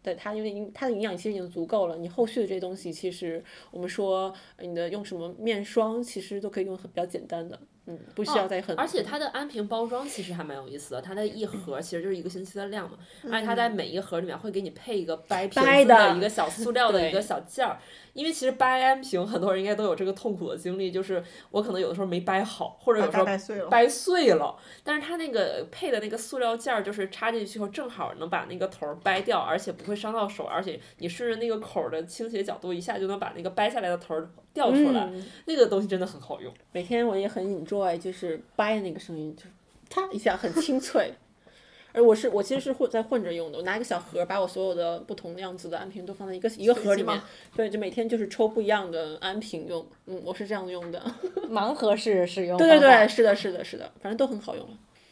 [0.00, 3.42] 对它，因为营它的营养其实已经足够了，你后续的这些东西，其实
[3.72, 8.74] 我们说呃你的用什么面霜，其实都可以用很比较简单的，嗯，不需要再很。
[8.76, 17.76] 而且它的安瓶包装其实还蛮有意思的，它的一盒其实就是一个星期的量嘛，而且它在每一盒里面会给你配一个掰瓶子掰的一个小塑料的一个小件儿，
[18.18, 23.68] 因为其实掰安瓶很多人应该都有这个痛苦的经历，就是我可能有的时候没掰好，或者有时候掰碎了。
[23.68, 36.52] 掰碎了，但是它那个配的那个塑料件儿，就是插进去后正好能把那个头儿掰掉，而且不会伤到手，而且你顺着那个口儿的倾斜角度，一下就能把那个掰下来的头儿掉出来，嗯那个东西真的很好用。
[36.72, 39.50] 每天我也很 enjoy，就是掰的那个声音，就是
[39.88, 41.14] 嚓一下很清脆。
[41.92, 47.20] 而我是我其实是混在混着用的，我拿一个小盒，把我所有的不同样子的安瓶都放在一个一个盒里面，
[47.56, 51.02] 对，就每天就是抽不一样的安瓶用，嗯，我是这样用的。
[51.50, 52.58] 盲盒式使用。
[52.58, 54.68] 对对对，，是的，是的，是的，反正都很好用。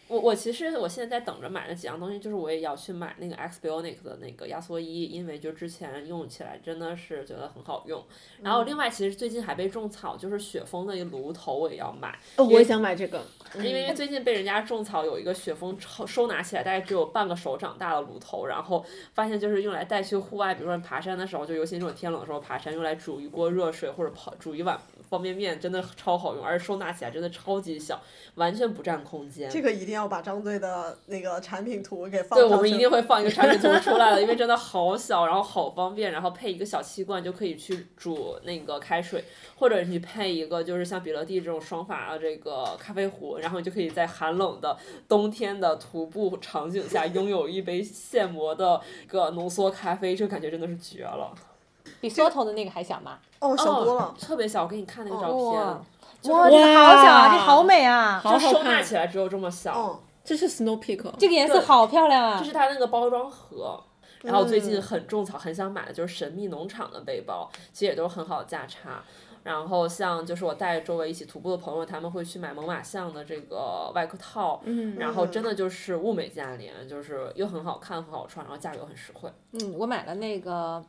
[0.09, 8.05] 我我其实我现在在等着买那几样东西，就是我也要去买那个 X Bionic 的那个压缩衣，因为就之前用起来真的是觉得很好用。
[8.43, 13.23] 然后另外其实最近还被种草，就是雪峰的一个炉头我也要买，哦，我也想买这个，
[13.57, 24.79] 因为最近被人家种草有一个雪峰超收拿起来大概只有半个手掌大的炉头，然后发现就是用来带去户外，比如说你爬山的时候，就尤其那种天冷的时候爬山，用来煮一锅热水或者泡煮一碗
[25.09, 28.01] 方便面，真的超好用，而且收纳起来真的超级小，
[28.35, 29.49] 完全不占空间。
[29.51, 39.25] 这个一定要把张队的那个产品图给放对，我们一定会放一个产品图出来的， 因为真的好小，然后好方便，然后配一个小气罐就可以去煮那个开水，
[39.57, 44.77] 或者你配一个就是像比乐蒂这种双法的这个咖啡壶，然后你就可以在寒冷的
[45.09, 51.33] 冬天的徒步场景下拥有一杯现磨的一个浓缩咖啡，这感觉真的是绝了。
[52.09, 53.19] 比 Soto 的那个还小吗？
[53.41, 55.61] 哦，小多了哦。，特别小，我给你看那个照片，
[56.33, 58.23] 哇这个好小啊，这好美啊！
[58.25, 59.73] 就收纳起来只有这么小。
[59.77, 62.45] 嗯，这是 Snow Peak，这个颜色好漂亮啊这！
[62.45, 63.81] 是它那个包装盒。
[64.23, 69.03] 然后最近嗯很种草，很想买的就是神秘农场的背包，其实也都是很好的价差。
[69.45, 79.31] 然后像就是我带周围一起徒步的朋友，他们会去买猛犸象的这个外壳套，嗯然后真的就是物美价廉，就是又很好看、很好穿，然后价格又很实惠。
[79.53, 80.83] 嗯，我买了那个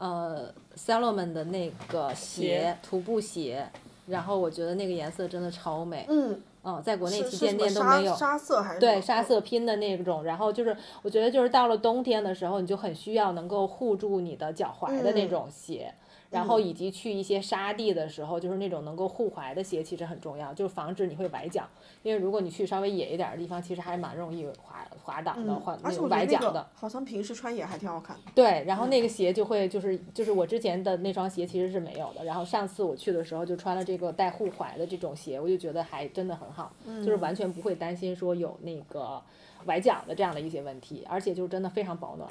[0.00, 3.64] 呃 Salomon 的那个鞋鞋，徒步鞋，
[4.06, 6.06] 然后我觉得那个颜色真的超美。
[6.08, 8.16] 嗯，嗯，在国内旗舰店都没有。
[8.16, 15.94] 沙色还是对，沙色拼的那种，然后就是我觉得就是到了冬天的时候，你就很需要能够护住你的脚踝的那嗯种鞋，
[16.30, 21.68] 然后以及去一些沙地的时候，就是那种能够护踝的鞋，其实很重要，就是防止你会崴脚。
[22.04, 26.66] 因为如果你去稍微野一点儿的地方，其实还蛮容易滑滑倒的，嗯滑，而且那种崴脚的。
[26.72, 28.22] 好像平时穿也还挺好看的。
[28.34, 39.20] 对，然后那个鞋就会就是就是我之前的那双鞋其实是没有的，然后上次我去的时候就穿了这个带护踝的这种鞋，我就觉得还真的很好，就是完全不会担心说有那个
[39.66, 42.30] 崴脚的这样的一些问题，而且就真的非常保暖。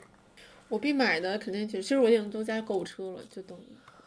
[0.69, 3.57] 我必买的肯定就其实我已经都加购物车了，就等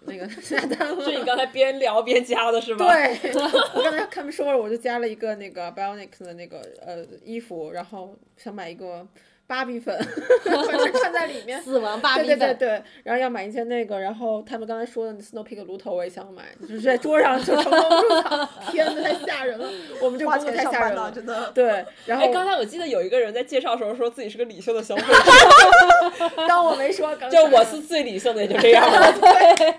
[0.06, 1.04] 那个下单了。
[1.04, 2.86] 是你刚才边聊边加的是吧？
[2.86, 3.32] 对，
[3.74, 9.06] 我刚才看没说了，我就加了一个那个 Bionic 的那个呃衣服，然后想买一个
[9.52, 9.94] 芭比粉，
[10.48, 11.60] 反正穿在里面。
[11.60, 19.68] 死亡芭对比粉，对对对，然后要买一件那个，然后他们刚才说的 Snow Peak 炉头我也想买，就是在桌上就 成功入场，天呐，太吓人了，
[20.00, 21.12] 我们这工作钱上班呢，太吓人了。
[21.12, 21.50] 真的。
[21.54, 29.14] 对，然后哎，刚才我记得有一个人在介绍的时候说自己是个理性的消费者， 当我没说，就我是最理性的，也就这样了。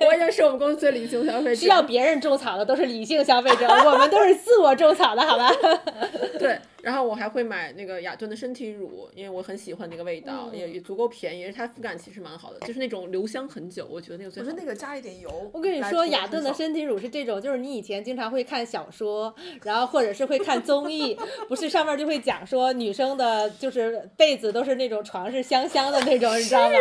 [0.01, 1.55] 我已经是我们公司最理性消费者。
[1.55, 5.51] 需要别人种草的都是理性消费者，我们都是自我种草的，好吧？
[6.37, 14.49] 对，然后我还会买那个雅顿的身体乳，因为我很喜欢那个味道，也也足够便宜，而且它肤感其实蛮好的，就是那种留香很久，我觉得那个最好。
[14.49, 15.49] 我觉得那个加一点油。
[15.53, 16.73] 我跟你说，雅顿的身。
[16.73, 19.31] 体乳是这种，就是你以前经常会看小说，
[19.61, 21.15] 然后或者是会看综艺，
[21.47, 26.75] 不是上面就会讲说女生的就是被子都是那种床是香香的那种，你知道吗？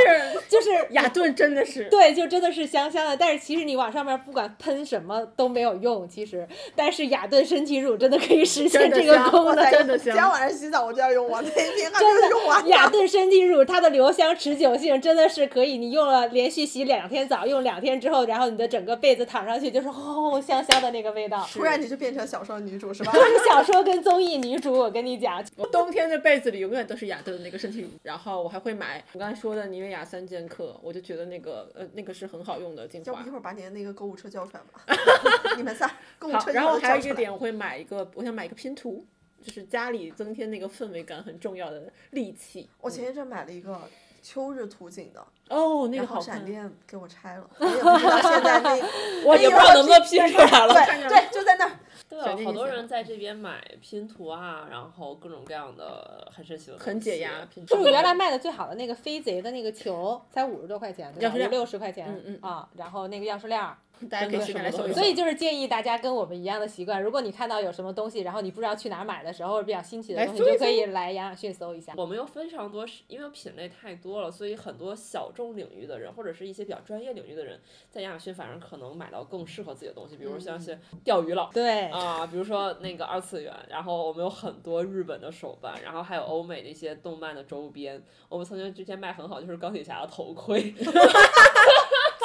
[0.49, 3.15] 就是雅顿真的是，对，就真的是香香的。
[3.15, 9.92] 但是其实你往上面不管喷什么都没有用，其实，但是雅顿身体乳真的可以实现这个功能。
[9.99, 10.15] 真的香。
[10.15, 21.45] 今天晚上洗澡我就要用我，那一瓶还真没有用完的，雅顿身体乳它的留香持久性真的是可以，你用了连续洗两天澡，用两天之后，然后你的整个被子躺上去就是哦香香的那个味道。
[21.53, 23.11] 突然你就变成小说女主是吧？
[23.15, 33.33] 就是小说跟综艺女主，我跟你讲，我冬天的被子里永远都是雅顿的那个身体乳，然后我还会买我刚才说的妮维雅三剑客，我就觉得那个呃那个是很好用的精华要不一。
[33.33, 34.95] 会儿把你的那个购物车交出来吧，
[35.57, 39.03] 你们仨购物好，车然后还有一个点，我会买一个，我想买一个拼图，
[39.43, 42.69] 就是家里增添那个氛围感很重要的利器。
[42.81, 43.81] 我前一阵买了一个
[44.23, 46.37] 秋日图景的，哦，那个好看。
[46.37, 48.71] 闪电给我拆了，我也不知道现在那
[49.27, 50.73] 我也不知道能不能拼出来了。
[50.73, 51.73] 对对就在那儿。
[52.09, 57.75] 对啊，好多人在这边买拼图啊，然后各种各样的很神奇的，很解压，拼图。
[57.75, 63.77] 就是原来卖的最好的那个飞贼的那个球，才五十多块钱，对五六十块钱，嗯嗯啊，然后那个钥匙链儿。
[64.09, 64.95] 大家可以去买来搜一搜。
[64.95, 71.93] 所以就是建议大家跟我们一样的习惯，如果你看到有什么东西，然后你不知道去哪儿买的时候，比较新奇的东西，你就可以来亚马逊搜一下。
[71.97, 81.51] 我们有非常多，因为品类太多了，所以很多小众领域的人，或者是一些比较专业领域的人，在亚马逊反而可能买到更适合自己的东西，比如像是钓鱼佬。
[81.53, 88.03] 对，啊，比如说那个二次元，然后我们有很多日本的手办，然后还有欧美的一些动漫的周边。
[88.29, 90.75] 我们曾经之前卖很好，就是钢铁侠的头盔，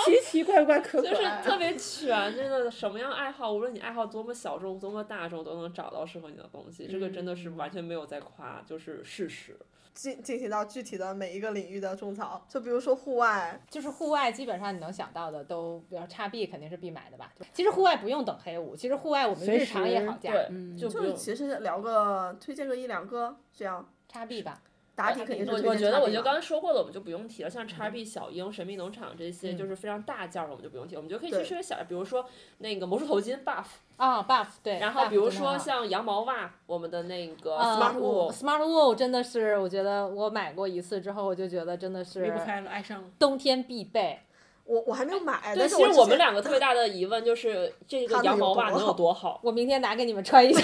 [0.08, 1.24] 奇奇怪怪可可就是。
[1.44, 6.88] 特别全，真的什么样爱好，无论你爱好多么小众、多么大众，都能找到适合你的东西。
[6.88, 9.58] 这个真的是完全没有在夸，就是事实。
[9.94, 17.34] 进进行到具体的每一个领域的种草，就比如说户外，就是户外基本上你能想到的都，比如叉 B 肯定是必买的吧。
[17.52, 21.06] 其实户外不用等黑五，其实户外我们日常也好价，对，嗯就不用。
[21.08, 24.62] 就是其实聊个推荐个一两个这样，叉 B 吧。
[24.98, 27.50] 打底肯定是我我觉得，我觉得刚刚才说过的，我们就不用提了。
[27.50, 30.96] 像叉 B、小樱、神秘农场这些，就是非常大件儿的，我们就不用提。
[30.96, 32.26] 我们就可以去对稍微小比如说
[32.58, 33.66] 那个魔术头巾 buff，
[33.98, 34.80] 啊、b u f f 对。
[34.80, 43.08] 然后比如说像羊毛袜，我们的那个啊 smart wool，Smart Wool 真的是，我觉得我买过一次之后，我就觉得真的离是不开了，爱上了。
[43.20, 44.22] 冬天必备。
[44.68, 49.40] 我我还没有买，对，但是其实我们两个特别大的疑问就是这个羊毛袜能有多好？
[49.42, 50.62] 我明天拿给你们穿一下。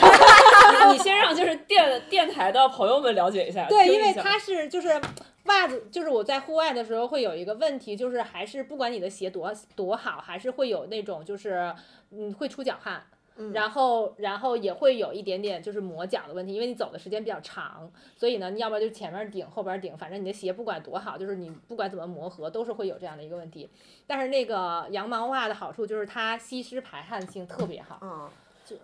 [0.88, 5.02] 你 你先让就是电电台的朋友们了解一下，对，因为它是就是
[5.46, 11.74] 袜子，就是我在户外的时候会有一个问题，就是还是不管你的鞋多多好，还是会有那种就是
[12.12, 13.02] 嗯会出脚汗。
[13.36, 13.52] 嗯。
[13.54, 23.70] 然后，然后也会有一点点就是磨脚的问题，因为你走的时间比较长，所以呢，你要不然就前面顶，后边顶，反正你的鞋不管多好，就是你不管怎么磨合，都是会有这样的一个问题。
[24.06, 28.30] 但是那个羊毛袜的好处就是它吸湿排汗性特别好，嗯，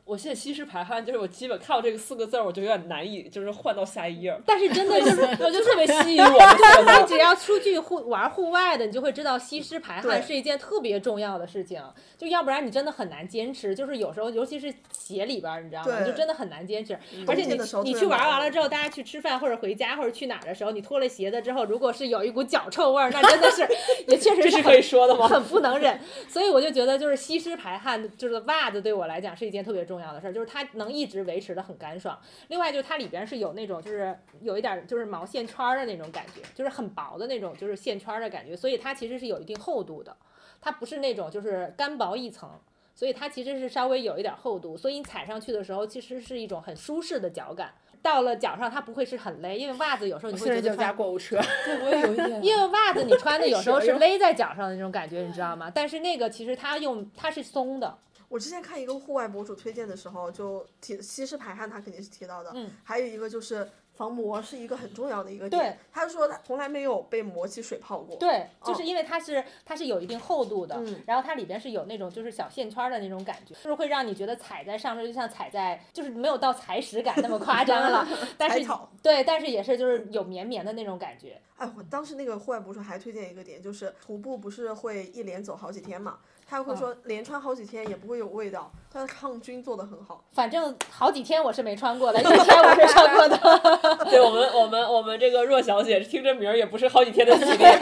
[0.06, 4.42] 我现在吸湿排汗，就是我基本看到这个四个字儿，我就有点难以就是换到下一页儿。
[4.46, 6.40] 但是真的就是我 就特别吸引我。
[7.00, 11.82] 你只要出去户玩户外的，你就会知道吸湿排汗是一件特别重要的事情，
[12.18, 13.74] 就要不然你真的很难坚持。
[13.76, 15.98] 就是有时候，尤其是鞋里边儿，你知道吗？
[16.00, 16.98] 对就真的很难坚持。
[17.28, 23.68] 而且你你去玩完了之后，大家去吃饭或者回家或者去哪儿的时候，你脱了鞋子之后，如果是有一股脚臭味儿，那真的是
[24.08, 25.28] 也确实这是可以说的吗？
[25.28, 32.20] 很不能忍，所以我就觉得就是吸湿排汗，就是袜子对我来讲是一件特别重要的事儿，就是它能一直维持的很干爽。
[32.48, 40.16] 另外就是它里边是有那种就是有一点儿就是毛线圈儿的那种感觉，就是很薄的那种就是线圈儿的感觉，所以它其实是有一定厚度的，
[40.62, 42.50] 它不是那种就是干薄一层。
[42.96, 47.74] 所以它其实是稍微有一点厚度，所以你踩上去的时候，其实是一种很舒适的脚感。
[48.02, 52.30] 到了脚上，它不会是很勒，因为袜子有时候你会觉得穿加购物车，对，我也有一点。
[52.44, 55.72] 因为袜子你穿的有时候是 勒在脚上的那种感觉，你知道吗？
[55.74, 57.98] 但是那个其实它用它是松的，
[58.30, 62.52] 我之前看一个户外博主推荐的时候，就提吸湿排汗，他肯定是提到的。
[62.54, 63.70] 嗯，还有一个就是
[64.00, 65.78] 防磨是一个很重要的一个对点。
[65.92, 68.16] 他说他从来没有被磨起水泡过。
[68.16, 78.66] 对，就是因为它是它是有一定厚度的，嗯然后它里边是有那种就是小线圈的那种感觉，就是会让你觉得踩在上面就像踩在就是没有到踩屎感那么夸张了， 但是
[79.04, 81.42] 对，但是也是就是有绵绵的那种感觉。
[81.58, 86.20] 哎，我当时那个户外博主还推荐一个点，就是徒步不是会一连走好几天嘛？
[86.48, 90.24] 他会说连穿好几天也不会有味道，他的抗菌做的很好。
[90.32, 93.89] 反正好几天我是没穿过的，一天我是穿过的。
[94.10, 97.80] 对我们，我们，我们这个若小姐听这名儿也不是好几天的系列。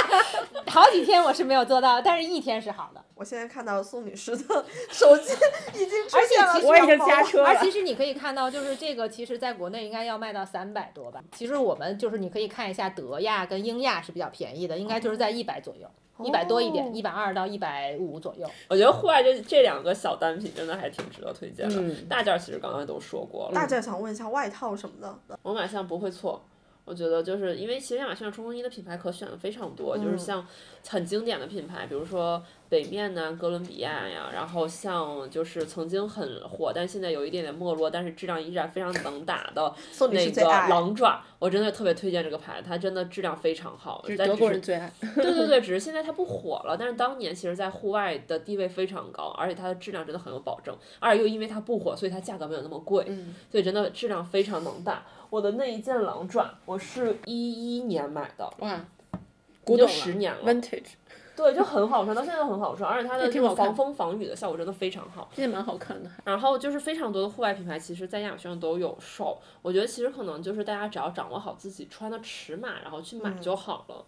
[0.66, 3.02] 好几天我是没有做到，但是一天是好的。
[3.14, 5.32] 我现在看到宋女士的手机
[5.74, 7.48] 已经出现了我已经加车了。
[7.48, 11.20] 而其实你可以看到，就是这个，其实在国内应该要卖到三百多吧。
[11.36, 15.86] 其实我们就是你可以看一下德亚跟英亚是比较便宜的，应该就是在一百左右，
[16.20, 18.48] 一百多一点，一百二到一百五左右。
[18.68, 21.76] 我觉得户外这这两个小单品真的还挺值得推荐的。
[21.80, 26.44] 嗯大件儿其实刚刚都说过了，大件想问一下外套什么的，我买像不会错。
[26.84, 30.44] 我觉得就是因为其实亚马逊上冲锋衣的品牌可选的非常多，就是像
[30.88, 39.72] 很经典的品牌，比如说北面呐、哥伦比亚呀，然后像就是曾经很火，但现在有一点点没落，但是质量依然非常能打的
[40.10, 40.68] 那个。
[40.68, 44.02] 狼爪，我真的特别推荐这个牌，它真的质量非常好。
[44.04, 44.92] 就是德国人最爱。
[45.00, 55.04] 对对对， 只是现在它不火了，但是当年其实在户外的地位非常高，而且它的质量真的很有保证，而且又因为它不火，所以它价格没有那么贵，嗯所以真的质量非常能打。
[55.32, 59.18] 我的那一件狼爪，我是一一年买的，哇，已经
[59.64, 60.90] 古董十年了，，vintage，
[61.34, 65.30] 对，就很好穿，到现在都很好穿，而且它的防风防雨的效果真的非常好。
[65.32, 66.10] 这蛮好看的。
[66.26, 69.40] 然后就是非常多的户外品牌，其实在亚马逊上都有售。
[69.62, 74.04] 我觉得其实可能就是大家只要掌握好自己穿的尺码，然后去买就好了。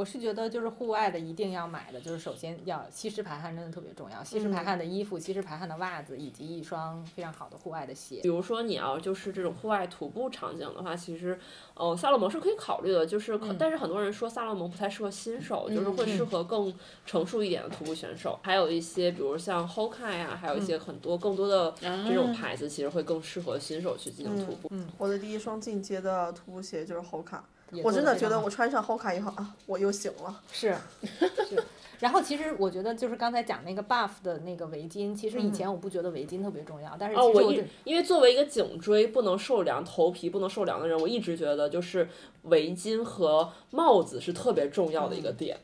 [0.00, 4.24] 我是觉得就是户外的一定要买的，就是首先要吸湿排汗，真的特别重要。
[4.24, 8.30] 吸湿排汗的衣服、吸湿排汗的袜子，以及一双非常好的户外的鞋比。
[8.30, 11.38] 如说你要就是这种户外徒步场景的话，其实，
[11.74, 16.74] 呃，萨洛蒙是可以考虑的，就是可，但是很多人说萨洛蒙不太适合新手，就是会适合更
[17.04, 18.40] 成熟一点的徒步选手。
[18.42, 24.72] 还有一些，比如像 Hoka 呀、还有一些很多更多的这种牌子，其实会更适合新手去进行徒步。
[24.96, 30.40] 我的第一双进阶的徒步鞋就是 Hoka，也我真的觉得我穿上 Hoka 以后啊，我又醒了。
[30.52, 30.74] 是
[31.48, 31.62] 是。
[32.00, 42.08] 然后其实我觉得就是刚才讲那个 buff 的那个围巾，其实以前我不觉得围巾特别重要，但是哦，我一其实我觉因为作为一个颈椎不能受凉、头皮不能受凉的人，我一直觉得就是
[42.44, 45.58] 围巾和帽子是特别重要的一个点。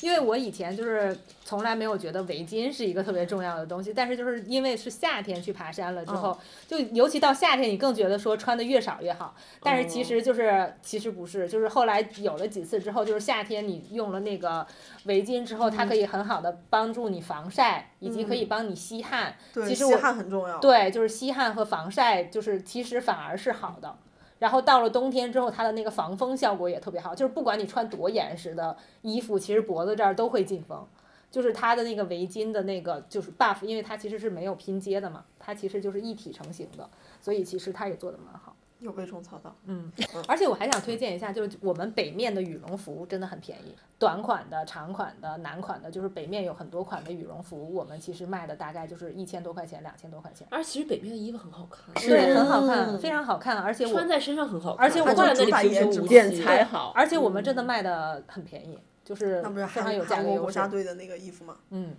[0.00, 6.38] 因为我以前就是从来没有觉得围巾是一个特别重要的东西，但是就是因为是夏天去爬山了之后，
[6.68, 9.34] 就尤其到夏天，你更觉得说穿的越少越好。
[9.60, 14.64] 但是其实就是、其实不是，就是后来有了几次之后，就是夏天你用了那个
[15.04, 19.34] 围巾之后，它可以很好的帮助你防晒，以及可以帮你吸汗。
[19.52, 20.58] 对，其实我吸汗很重要。
[20.60, 23.96] 对，就是吸汗和防晒，就是其实反而是好的。
[24.38, 30.86] 然后到了冬天之后，它的那个防风效果也特别好，就是不管你穿多严实的衣服，其实脖子这儿都会进风。
[31.30, 36.88] 就是它的那个围巾的那个就是 buff，因为它其实是没有拼接的嘛，它其实就是一体成型的，
[37.20, 38.56] 所以其实它也做的蛮好。
[38.80, 39.54] 有被种草到。
[39.64, 39.90] 嗯，
[40.26, 50.46] 而且我还想推荐一下，就是我们北面的羽绒服真的很便宜，短款的、长款的、男款的，就是北面有很多款的羽绒服，我们其实卖的大概就是一千多块钱、两千多块钱。
[50.50, 56.44] 而其实北面的衣服很好看，对，很好嗯看，非常好看，而且我穿在身上很好看，而且我换在那里主打平平无颜值剪。
[56.44, 58.78] 裁好，而且我们真的卖的很便宜，
[59.08, 60.68] 就是那不是非常有价格优势国国家。
[60.68, 61.56] 队的那个衣服吗？
[61.70, 61.96] 嗯，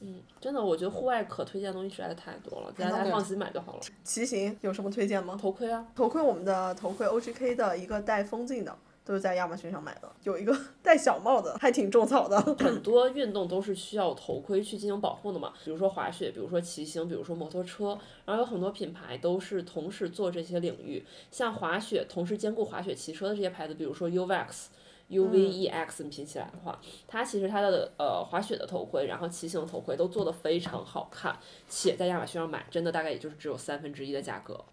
[0.00, 3.80] 嗯，真的，我觉得户外可推荐的东西实在是太多了，大家放心买就好了。
[4.04, 5.38] 骑行有什么推荐吗？
[5.40, 10.12] 头盔啊，头盔，我们的头盔 OGK 的一个带风镜的，都是在亚马逊上买的。
[10.24, 10.54] 有一个
[10.84, 12.38] 戴小帽的，还挺种草的。
[12.58, 24.66] 很 多运动都是需要头盔去进行保护的嘛，比如说滑雪，比如说骑行，比如说摩托车，然后有很多品牌都是同时做这些领域，像滑雪同时兼顾滑雪、骑车的这些牌子，比如说 Uvex。
[25.10, 31.38] U V E X 你拼起来的话，它其实它的呃滑雪的头盔，然后骑行头盔都做得非常好看，
[31.68, 34.64] 且在亚马逊上买真的大概也就是只有三分之一的价格。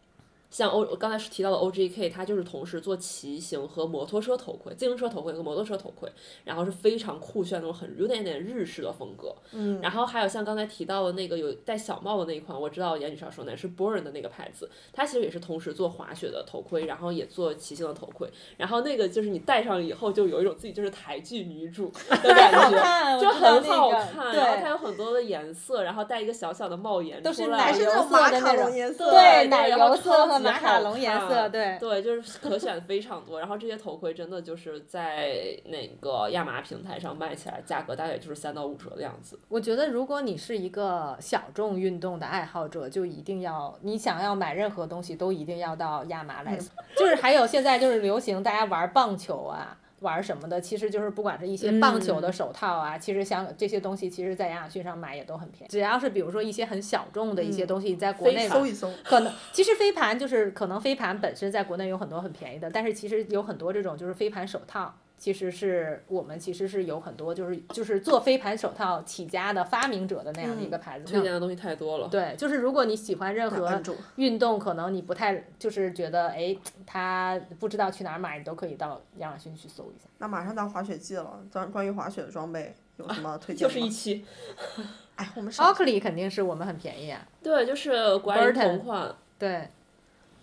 [0.49, 6.09] 像我刚才是提到的 O G K，它就是同时做骑行和摩托车头盔、自行车头盔和摩托车头盔，
[6.45, 9.35] 然后是非常酷炫那种很有点点日式的风格。
[9.51, 22.77] 嗯，然后还有像刚才提到的那个有戴小帽的那一款，我知道严女士要说的是 Born 的那个牌子，它其实也是同时做滑雪的头盔，然后也做骑行的头盔，然后那个就是你戴上以后就有一种自己就是台剧女主的感觉，
[23.19, 31.77] 就很好看，然后它有很多的颜色，然后戴一个小小的帽檐都是出来奶色的那种，颜色，对，奶油色马卡龙颜色，对。
[31.79, 33.39] 对，就是可选非常多。
[33.39, 39.39] 然后这些头盔真的就是在那个亚麻平台上卖起来，价格大概就是三到五折的样子。
[39.47, 46.57] 我觉得，如果你是一个小众运动的爱好者，就一定要你想要买任何东西，都一定要到亚麻来。
[46.97, 49.77] 就是还有现在就是流行大家玩棒球啊。
[49.99, 55.67] 玩什么的，其实就是不管是一些棒球的手套啊，其实像这些东西，其实在亚马逊上买也都很便宜。
[55.71, 58.91] 只要是比如说一些很小众的一些东西，在国内搜一搜。
[59.03, 71.05] 可能其实飞盘就是可能飞盘本身在国内有很多很便宜的，但是其实有很多这种就是飞盘手套，其实是我们其实是有很多就是就是做飞盘手套起家的发明者的那样的一个牌子。
[71.05, 72.07] 推荐的东西太多了。
[72.07, 73.81] 对，就是如果你喜欢任何
[74.17, 76.55] 运动，可能你不太就是觉得哎，
[76.85, 80.07] 他不知道去哪儿买，你都可以到亚马逊去搜一下。
[80.19, 83.73] 那马上到滑雪季了，关关于滑雪的装备有什么推荐吗？
[83.73, 84.23] 就是一期，
[85.17, 89.67] 哎，我们上 Oakley 肯定是我们很便宜啊，对，就是国 Burton 同款，对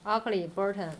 [0.04, 0.90] ，Oakley、Burton，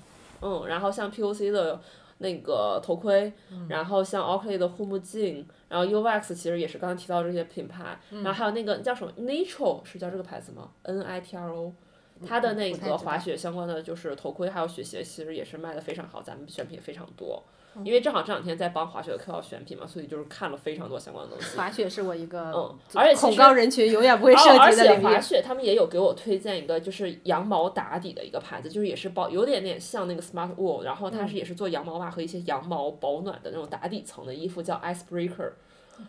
[0.41, 1.81] 嗯，然后像 POC 的
[2.25, 3.33] 那个头盔，
[3.69, 11.73] 然后像 Oakley 的护目镜，然后 Uvax 其实也是刚才提到这些品牌，然后还有那个叫什么 Nitro 是叫这个牌子吗？N I T R O。
[12.25, 17.43] 它的那个滑雪相关的就是头盔还有雪鞋，其实也是卖的非常好，咱们选品也非常多。
[17.83, 21.57] 因为正好这两天在帮滑雪的 KOL 选品嘛，所以就是看了非常多相关的东西。
[21.57, 25.03] 滑雪是我一个嗯而且恐高人群永远不会哦，涉及的领域。
[25.05, 35.53] 滑雪他们也有给我推荐一个，就是羊毛打底的一个牌子，就是也是包有点点像那个 Smart Wool，然后它嗯是也是做羊毛袜和一些羊毛保暖的那种打底层的衣服，叫 Icebreaker。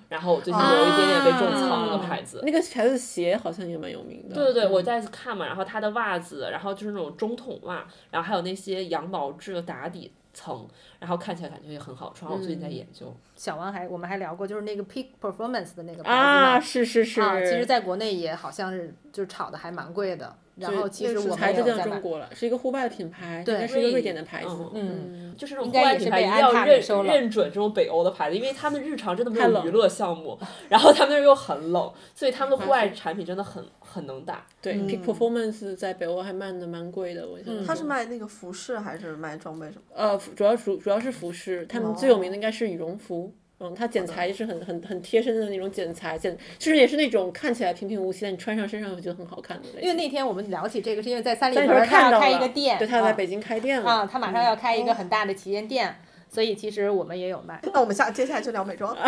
[0.10, 2.42] 然后我最近有一点点被种草那个牌子。
[2.44, 4.34] 那个牌子鞋好像也蛮有名的。
[4.34, 10.68] 对对对，我在看嘛，然后它的袜子，然后就是那种中筒袜，然后还有那些羊毛质的打底层，
[11.00, 12.32] 然后看起来感觉也很好穿。
[12.32, 13.12] 我最近在研究。
[13.36, 17.20] 小王还我们还聊过，就是那个 Peak Performance 的那个牌子啊，嘛，是是是。
[17.22, 20.36] 啊，其实在国内也好像是就是炒的还蛮贵的。
[20.58, 24.50] 然后其实我们牌子进也有在，中国了，是一个户外的品牌，对应该是一个瑞典的牌子。
[24.74, 30.40] 嗯嗯，就是这种户外品牌一定要认认准这种北欧的牌子，因为他们日常真的没太冷有娱乐项目，
[30.70, 34.46] 然后他们那儿又很冷，所以他们的户外产品真的很很能打。
[34.62, 39.82] 对嗯，Peak Performance 在北欧还卖的蛮贵的，我想嗯他是卖那个服饰还是卖装备什么？
[39.94, 43.34] 呃，主要主主要是服饰，他们最有名的应该是羽绒服。
[43.60, 49.82] 嗯，它剪裁是很很很贴身的那种剪裁，剪就是也是那种看起来平平无奇，但你穿上身上会觉得很好看的。
[49.82, 53.90] 因为那天我们聊起这个，是因为在三里屯要开一看到了个店，对，他啊在北京开店了。
[53.90, 55.96] 啊，他马上要开一个很大的旗舰店，
[56.30, 57.60] 所以其实我们也有卖。
[57.74, 58.96] 那我们下接下来就聊美妆。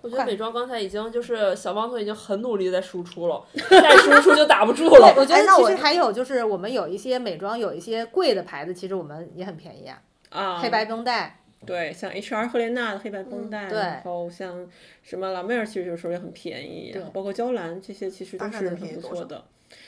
[0.00, 5.12] 我觉得美妆刚才已经就是小汪总已经很努力地在输出了，再输出就打不住了。
[5.16, 9.98] 我觉得哎那我其实还有就是我们有一些美妆有一些贵的牌子，其实我们也很便宜啊，
[10.30, 14.66] 啊，黑白绷带，对，像 HR 赫莲娜的黑白绷带，嗯然后像
[15.02, 19.44] 什么拉梅尔，其实有时候也很便宜，然后包括娇兰这些，其实都是很不错的，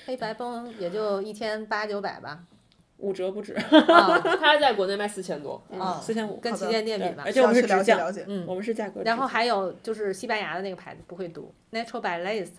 [0.06, 2.40] 黑白绷也就一千八九百吧，
[2.98, 7.32] 五折不止， 啊它在国内卖四千多，啊，四千五，跟旗舰店比吧而。
[7.32, 8.24] 且我们是了解。
[8.26, 9.02] 嗯我们是价格。
[9.02, 12.50] 然后还有就是西班牙的那个牌子不会读，Natural by Lace，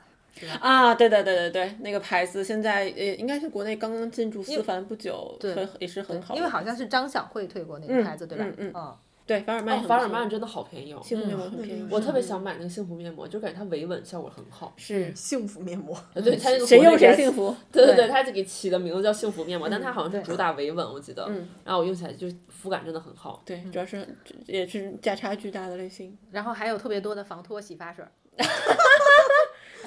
[0.60, 8.46] 啊，对对对对对，那个牌子现在呃应该是国内刚刚进驻思凡不久，对也是很好因为好像是张小慧推过那个牌子，对吧？
[8.58, 8.96] 嗯嗯，
[9.28, 11.00] 对凡尔曼哦凡尔曼真的好便宜哦。
[11.04, 14.74] 幸福面膜很便宜，我特别想买那个幸福面膜，就感觉它维稳效果很好。
[14.78, 21.26] 是幸福面膜，呃对，它那个 谁用谁幸福， 对对对，它这给起的名字叫幸福面膜，但它好像是主打维稳，我记得。
[21.30, 21.48] 嗯。
[21.64, 23.42] 然后我用起来就肤感真的很好。
[23.46, 24.06] 对，主要是
[24.48, 28.04] 也是价差巨大的类型，然后还有特别多的防脱洗发水，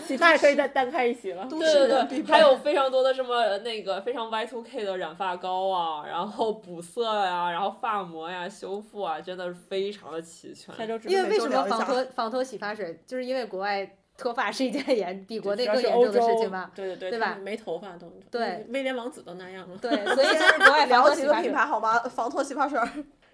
[0.05, 1.47] 洗发也可以再单开一起了。
[1.49, 10.75] 对对对，还有非常多的什么那个非常 Y two K 的染发膏啊，然后补色呀、然后发膜呀、修复啊，真的是非常的齐全。
[11.09, 16.71] 因为为什么防脱防脱洗发水，就是因为国外脱发是一件严比国内更严重的事情吧？
[16.75, 19.77] 对对对，对吧没头发都对威廉王子都那样了。
[19.79, 21.99] 对，所以就是国外 防聊几个品牌好吗？
[22.01, 22.89] 防脱洗发水儿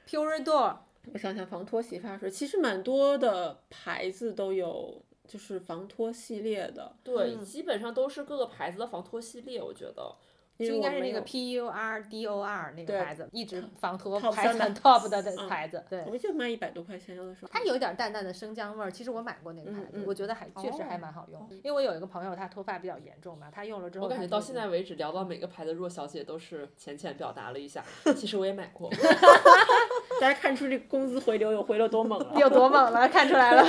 [0.08, 0.76] ，Pureador，
[1.12, 6.96] 我想想，防脱洗发水其实蛮多的牌子都有，就是防脱系列的。
[7.04, 10.16] 对，基本上都是各个牌子的防脱系列，我觉得。
[10.58, 15.82] 就应该是那个 P U R D O R 那个牌子，一直防脱排很 top 的牌子。
[15.88, 17.50] 对，我们就卖一百多块钱，有的时候。
[17.50, 18.92] 它有一点淡淡的生姜味儿。
[18.92, 21.48] 其实我买过那个牌子，我觉得还确实还蛮好用。
[21.50, 27.82] 因为我有一个朋友，他脱发比较严重嘛，他用了之后，我感觉到现在为止，聊到每个牌子弱小姐都是浅浅表达了一下，
[28.14, 28.90] 其实我也买过。
[30.20, 32.34] 大家看出这个工资回流有回流多猛了。
[32.36, 33.64] 有多猛了，看出来了。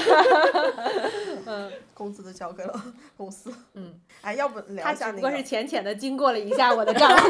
[1.47, 2.83] 嗯工资都交给了
[3.15, 3.53] 公司。
[3.73, 5.43] 嗯，哎，要不聊他一下那个只不过是？
[5.43, 7.29] 浅浅的经过了一下我的账户。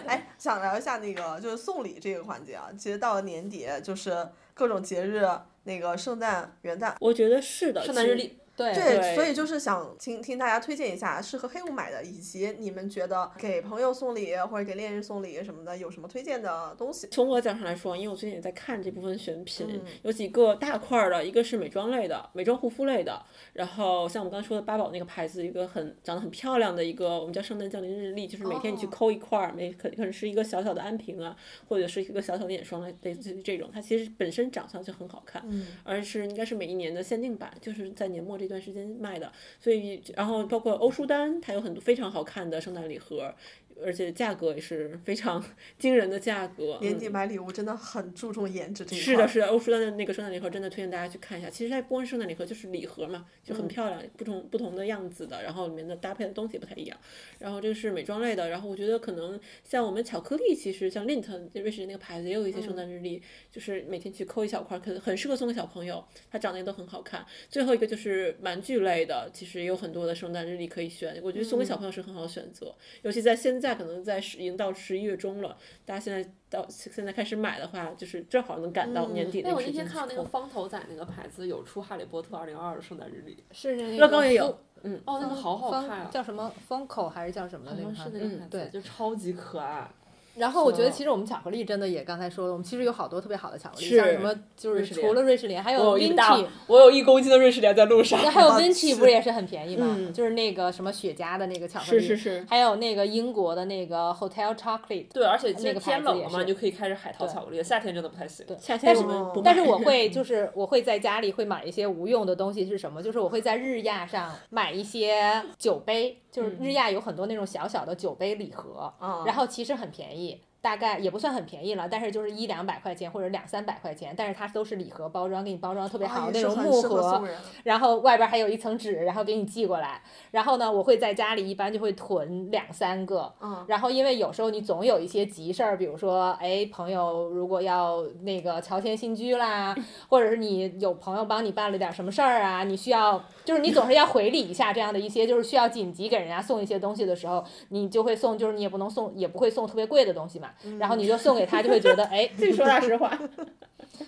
[0.06, 2.70] 哎，想聊一下那个就是送礼这个环节啊。
[2.78, 5.28] 其实到了年底，就是各种节日，
[5.64, 7.84] 那个圣诞、元旦，我觉得是的。
[7.84, 17.08] 圣诞日历，对对，所以就是想听听大家推荐一下适合黑五买的，以及你们觉得给朋友送礼或者给恋人送礼什么的，有什么推荐的东西？
[17.10, 19.80] 从我角度上来说，因为我最近也在看这部分选品，嗯。
[20.02, 23.20] 有几个大块儿的，一个是美妆类的，美妆护肤类的，
[23.52, 28.90] 然后像我们刚才说的八宝那个牌子，一个很长得很漂亮的一个，我们叫圣诞降临日历，就是每天你去哦。
[28.92, 31.36] 抠一块儿，每可可能是一个小小的安瓶啊，
[31.68, 43.34] 或者是一个小小的眼霜类类似于这种，它其实本身长相就很好看，嗯，而是应该是每一年的限定版，就是在年末这段时间卖的，所以然后包括欧舒丹，它有很多非常好看的圣诞礼盒。
[43.82, 45.42] 而且价格也是非常
[45.78, 49.04] 惊人的价格，年底嗯买礼物真的很注重颜值这一块。
[49.04, 51.48] 是的，是的，欧舒丹的那个圣诞礼盒真的推荐大家去看一下。
[51.48, 56.98] 其实它不光是圣诞礼盒，就是礼盒嘛，就嗯很漂亮，不同不同的样子的，然后里面的搭配的东西不太一样。
[57.38, 61.24] 然后这个是美妆类的，然后我觉得可能像我们巧克力，其实像 Lint
[61.54, 67.24] 瑞士那个牌子也有一些嗯圣诞日历，就是每天去抠一小块儿，可能很适合送给小朋友，它长得也都很好看。
[67.48, 80.24] 最后一个就是玩具类的，其实也有很多的圣诞日历可以选，我觉得送嗯给小朋友是很好的选择，尤其在现在可能在十已经到十一月中了，大家现在到现在开始买的话，就是正好能赶到年底那那个时间去天看到那个。
[80.24, 88.10] 方头仔那个牌子有出《哈利波特二零二二》的圣诞日历，是那乐高也有，嗯，哦，那个好好看啊，叫什么风口还是叫什么的好那个牌子？
[88.10, 89.88] 像是那个牌子，对就超级可爱。
[90.36, 98.18] 然后我觉得其实我们巧克力真的也刚才说了，我们其实有好多特别好的巧克力，像什么就是除了瑞士莲，还有 Vinci，，我有一公斤的瑞士莲在路上。
[98.18, 99.94] 还有好 Vinci 不是也是很便宜吗？
[99.98, 105.06] 嗯就是那个什么雪茄的那个巧克力，是是是，还有那个英国的那个 Hotel Chocolate。
[105.12, 107.64] 对，而且那个牌天冷了嘛，子也是你就可以开始海淘巧克力了。
[107.64, 108.44] 夏天真的不太行。
[108.46, 113.02] 对夏天但是我们不但是我会 就是我会在家里会买一些无用的东西是什么？
[113.02, 120.23] 就是我会在日亚上买一些酒杯，就是日亚有很多那种小小的酒杯礼盒，啊然后其实很便宜。
[120.64, 127.22] 大概也不算很便宜了，但是就是一两百块钱或者两三百块钱，但是它都是礼盒包装，给你包装特别好，那种木盒
[127.64, 130.00] 然后外边还有一层纸，然后给你寄过来。
[130.30, 139.76] 然后呢，我会在家里一般就会囤两三个，嗯然后因为有时候你总有一些急事儿，比如说，哎，朋友如果要那个乔迁新居啦，
[140.08, 153.16] 或者是你有朋友帮你办了点什么事儿啊，你需要，就是你总是要回礼一下这样的一些，就是需要紧急给人家送一些东西的时候，你就会送，就是你也不能送，也不会送特别贵的东西嘛，然后你就送给他，就会觉得，哎， 自己说大实话，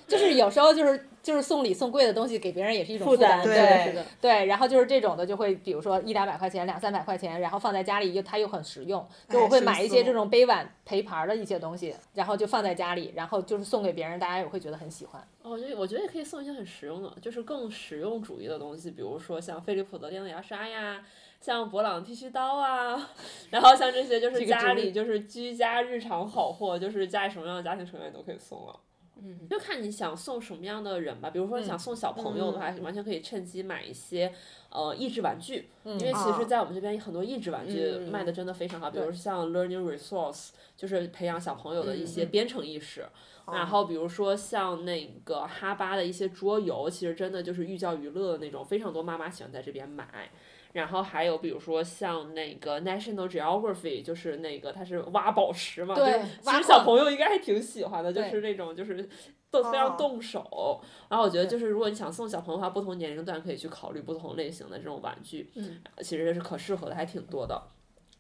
[0.07, 4.05] 就是有时候就是就是送礼送贵的东西给别人也是一种负担，担，对，对。
[4.21, 15.21] 对，然后就是这种的，就会比如说一两百块钱、两三百块钱，然后放在家里又它又很实用，就我会买一些这种杯碗陪盘儿的一些东西，然后就放在家里，然后就是送给别人，大家也会觉得很喜欢。
[15.43, 21.03] 哦，我觉得我觉得也可以送一些很实用的，就是更实用主义的东西，比如说像飞利浦的电动牙刷呀，
[21.41, 23.11] 像博朗剃须刀啊，
[23.51, 28.81] 然后像这些就是家里就是居家日常好货，就是家里什么样的家庭成员都可以送了。
[29.19, 34.33] 嗯，就看你想送什么样的人吧，比如说你想送小朋友的话，完全可以趁机买一些
[34.71, 42.29] 呃益智玩具，因为其啊实，在我们这边很多益智玩具嗯卖的真的非常好，比如像 Learning Resource，就是培养小朋友的一些嗯。
[42.29, 43.07] 编程意识。
[43.53, 50.29] 然后比如说像那个哈巴的一些桌游，其实真的就是寓教于乐的那种，非常多妈妈喜欢在这边买。
[50.77, 59.09] 然后还有比如说像那个 National Geography，就是那个它是挖宝石嘛，对就其实小朋友应该还挺喜欢的，就是那种就是
[59.51, 60.79] 都非常哦动手。
[61.09, 67.61] 然后我觉得就是如果你想送小朋友的话，不同年龄段可以去考虑不同类型的这种玩具，嗯，其实是可适合的，还挺多的。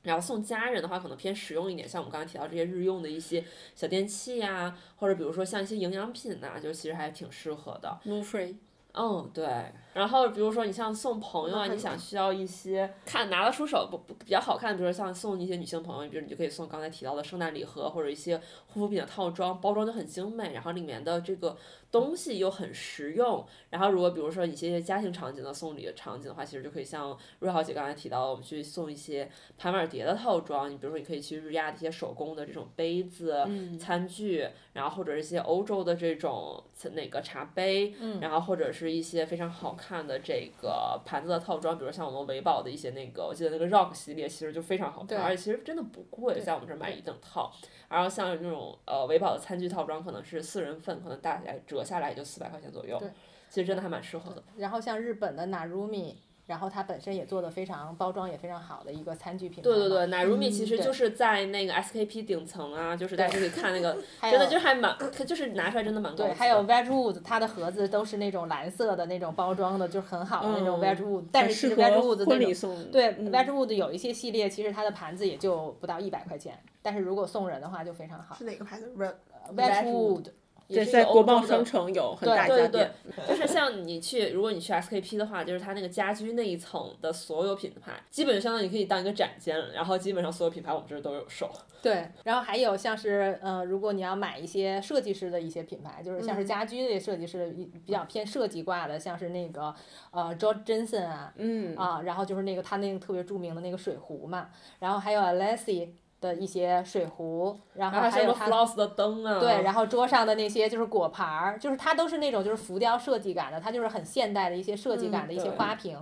[0.02, 7.98] 然后送家人的话，可能偏实用一点，像我们刚才提到这些日用的一些小电器呀、或者比如说像一些营养品呐、就其实还挺适合的。
[8.04, 8.54] ，no free，
[8.94, 9.44] 嗯，对。
[9.96, 18.36] 然后比如说你像送朋友啊，你想需要一些看拿得出手不不比较好看的，比如说像送一些女性朋友，比如你就可以送刚才提到的圣诞礼盒或者一些
[18.66, 21.56] 护肤品的套装，包装就很精美，然后里面的这个
[21.90, 23.42] 东西又很实用。
[23.70, 33.46] 然后如果比如说一些家庭场景的送礼的场景的话，其实就可以像瑞豪姐刚才提到的，我们去送一些盘碗碟的套装，你比如说你可以去日亚的一些手工的这种杯子、
[33.80, 36.62] 餐具，然后或者一些欧洲的这种
[36.92, 47.52] 那个茶杯，然后或者是一些非常好看的这个盘子的套装，比如像我们维宝的一些那个，我记得那个 Rock 系列其实就非常好看，而且其实真的不贵，在我们这儿买一整套。
[47.88, 53.00] 然后像那种呃维宝的餐具套装，可能是四人份，可能大概折下来也就四百块钱左右，
[53.48, 54.42] 其实真的还蛮适合的。
[54.56, 56.16] 然后像日本的 Narumi，
[56.46, 72.26] 然后它本身也做的非常包装也非常好的一个餐具品牌对对对，奶如米其实就是在那个 SKP 顶层啊，就是大家可以看那个， 真的有就还蛮，它就是拿出来真的蛮高级对，还有 Wedgwood，它的盒子都是那种蓝色的那种包装的，就很好的那种嗯 Wedgwood，、但是 Wedgwood 那种。
[72.26, 72.90] 婚礼送。
[72.90, 78.44] 对嗯 Wedgwood 有一些系列，其实它的盘子也就不到一百块钱，但是如果送人的话就非常好是。
[78.44, 79.14] 哪个牌子？Red
[79.54, 80.32] Wedgwood 对，
[80.68, 82.92] 也是在国贸商城有很对大一对对家店。
[83.16, 91.50] 对，就是像你去，如果你去 SKP 的话，就是它那个家居那一层的所有品牌，基本就相当于你可以当一个展间，然后基本上所有品牌我们这儿都有售。
[91.82, 99.72] 对，然后还有像是呃，如果你要买一些设计师的一些品牌，就是像是嗯家居类设计师的一比较偏设计挂的，像是那个
[100.10, 104.48] 呃 George Jensen 啊，嗯，啊，然后就是那个他那个特别著名的那个水壶嘛，
[104.80, 105.90] 然后还有 Alessi
[106.20, 115.98] 的一些水壶，然后还有个还有他 Floss 的灯啊，对，然后桌上的那些就是果盘儿，就是它都是那种就是浮雕设计感的，它就是很现代的一些设计感的一些花瓶，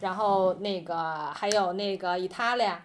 [0.00, 0.96] 然后那个
[1.34, 2.76] 还有那个 Italia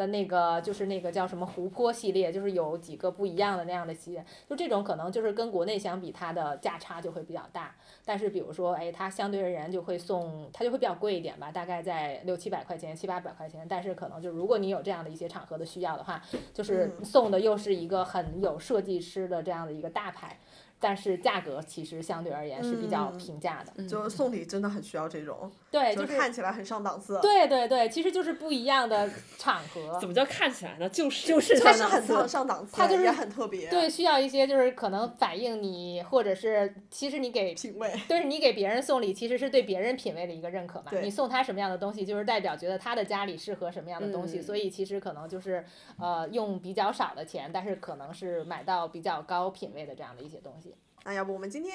[0.00, 7.74] 的那个就是那个叫什么湖泊系列，就是有几个不一样的那样的系列，就这种可能就是跟国内相比，它的价差就会比较大。
[8.02, 13.66] 但是比如说，哎，它相对而言就会送，它就会比较贵一点吧，大概在六七百块钱、七八百块钱。
[13.68, 16.22] 但是可能就如果你有这样的一些场合的需要的话，
[16.54, 20.38] 就是嗯送的又是一个很有设计师的这样的一个大牌，
[20.80, 23.86] 但是价格其实相对而言是比较嗯平价的。
[23.86, 27.18] 就是送礼真的很需要这种，对，就就是看起来很上档次。
[27.20, 29.08] 对对对，其实就是不一样的
[29.38, 30.08] 场合怎。
[30.08, 30.88] 么叫看起来呢？
[30.88, 33.70] 就是就是它上档次是很上上档次，它就是也很特别。
[33.70, 37.92] 对，需要一些就是可能反映你，或者是其实你给品味。
[38.08, 40.90] 对你给别人送礼，其实是对别人品味的一个认可嘛。
[41.00, 45.64] 你送他什么样的东西，就是代表觉得他的家里适合什么样的东西，嗯所以其实可能就是
[45.98, 50.69] 呃用比较少的钱，但是可能是买到比较高品位的这样的一些东西。
[51.04, 51.72] 那要不我们今天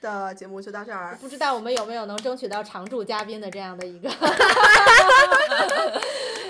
[0.00, 1.16] 的节目就到这儿。
[1.20, 4.10] 不知道我们有没有能争取到常驻嘉宾的这样的一个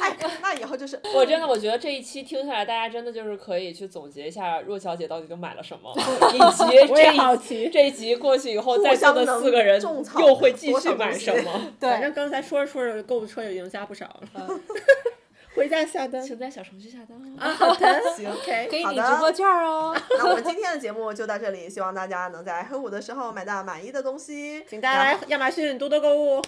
[0.01, 5.93] 哎，那以后就是我真的，我觉得这一期听下来，大家真的就是可以去总结一下若小姐到底都买了什么，
[6.35, 7.71] 以及这一集。
[7.73, 9.81] 这一集过去以后，在座的四个人
[10.19, 11.61] 又会继续买什么？
[11.79, 14.23] 对反正刚才说着说着，购物车已经加不少了。
[14.35, 14.61] 嗯
[15.55, 17.37] 回家下单请在小程序下单哦。
[17.39, 19.95] 啊，好的， 行，OK， 可以好的领直播券哦。
[20.19, 24.65] 那我们今天的节目就到这里，希望大家能在黑五的时候买到满意的东西。
[24.69, 26.43] 请大家来亚马逊多多购物。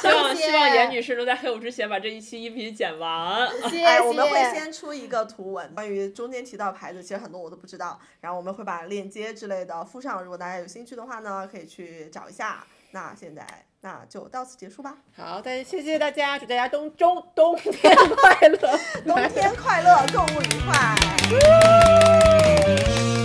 [0.00, 3.50] 希望谢谢希望严女士能在黑五之前把这一期音频剪完。
[3.70, 3.84] 谢谢。
[3.84, 7.98] 哎，我们会先出一个图文，关于中间提到牌子，其实很多我都不知道。
[8.20, 12.64] 然后我们会把链接之类的附上，如果大家有兴趣的话呢，可以去找一下。
[12.92, 13.46] 那现在
[13.82, 18.58] 那就到此结束吧，好，再谢谢大家，祝大家冬中 冬天快乐，
[19.06, 20.94] 冬天快乐，购物愉快。